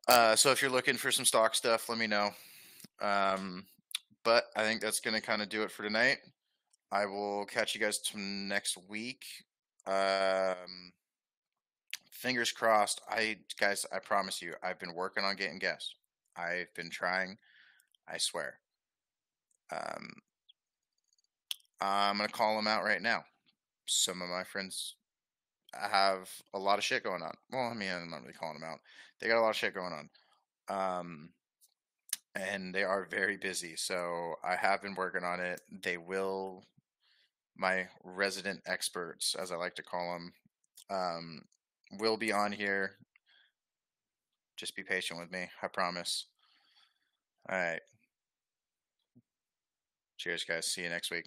Uh, 0.06 0.36
so 0.36 0.50
if 0.50 0.60
you're 0.60 0.70
looking 0.70 0.96
for 0.96 1.10
some 1.10 1.24
stock 1.24 1.54
stuff, 1.54 1.88
let 1.88 1.98
me 1.98 2.06
know. 2.06 2.30
Um, 3.00 3.64
but 4.22 4.44
I 4.56 4.62
think 4.62 4.80
that's 4.80 5.00
going 5.00 5.14
to 5.14 5.20
kind 5.20 5.42
of 5.42 5.48
do 5.48 5.62
it 5.62 5.70
for 5.70 5.82
tonight. 5.82 6.18
I 6.92 7.06
will 7.06 7.46
catch 7.46 7.74
you 7.74 7.80
guys 7.80 8.00
next 8.14 8.78
week. 8.88 9.24
Um, 9.86 10.92
fingers 12.24 12.52
crossed. 12.52 13.02
I 13.06 13.36
guys, 13.60 13.84
I 13.94 13.98
promise 13.98 14.40
you, 14.40 14.54
I've 14.62 14.78
been 14.78 14.94
working 14.94 15.24
on 15.24 15.36
getting 15.36 15.58
guests. 15.58 15.94
I've 16.34 16.72
been 16.74 16.88
trying. 16.88 17.36
I 18.08 18.16
swear. 18.16 18.58
Um, 19.70 20.08
I'm 21.82 22.16
gonna 22.16 22.30
call 22.30 22.56
them 22.56 22.66
out 22.66 22.82
right 22.82 23.02
now. 23.02 23.24
Some 23.84 24.22
of 24.22 24.30
my 24.30 24.42
friends 24.42 24.94
have 25.74 26.30
a 26.54 26.58
lot 26.58 26.78
of 26.78 26.84
shit 26.84 27.04
going 27.04 27.20
on. 27.20 27.34
Well, 27.52 27.68
I 27.68 27.74
mean, 27.74 27.90
I'm 27.90 28.10
not 28.10 28.22
really 28.22 28.32
calling 28.32 28.58
them 28.58 28.70
out. 28.70 28.78
They 29.20 29.28
got 29.28 29.38
a 29.38 29.42
lot 29.42 29.50
of 29.50 29.56
shit 29.56 29.74
going 29.74 29.92
on. 29.92 30.08
Um, 30.70 31.28
and 32.34 32.74
they 32.74 32.84
are 32.84 33.04
very 33.04 33.36
busy. 33.36 33.76
So 33.76 34.36
I 34.42 34.56
have 34.56 34.80
been 34.80 34.94
working 34.94 35.24
on 35.24 35.40
it. 35.40 35.60
They 35.82 35.98
will, 35.98 36.64
my 37.54 37.86
resident 38.02 38.62
experts, 38.64 39.36
as 39.38 39.52
I 39.52 39.56
like 39.56 39.74
to 39.74 39.82
call 39.82 40.14
them, 40.14 40.32
um, 40.88 41.42
will 41.98 42.16
be 42.16 42.32
on 42.32 42.52
here. 42.52 42.92
Just 44.56 44.76
be 44.76 44.82
patient 44.82 45.20
with 45.20 45.30
me. 45.30 45.48
I 45.62 45.68
promise. 45.68 46.26
All 47.48 47.58
right. 47.58 47.80
Cheers, 50.16 50.44
guys. 50.44 50.66
See 50.66 50.82
you 50.82 50.88
next 50.88 51.10
week. 51.10 51.24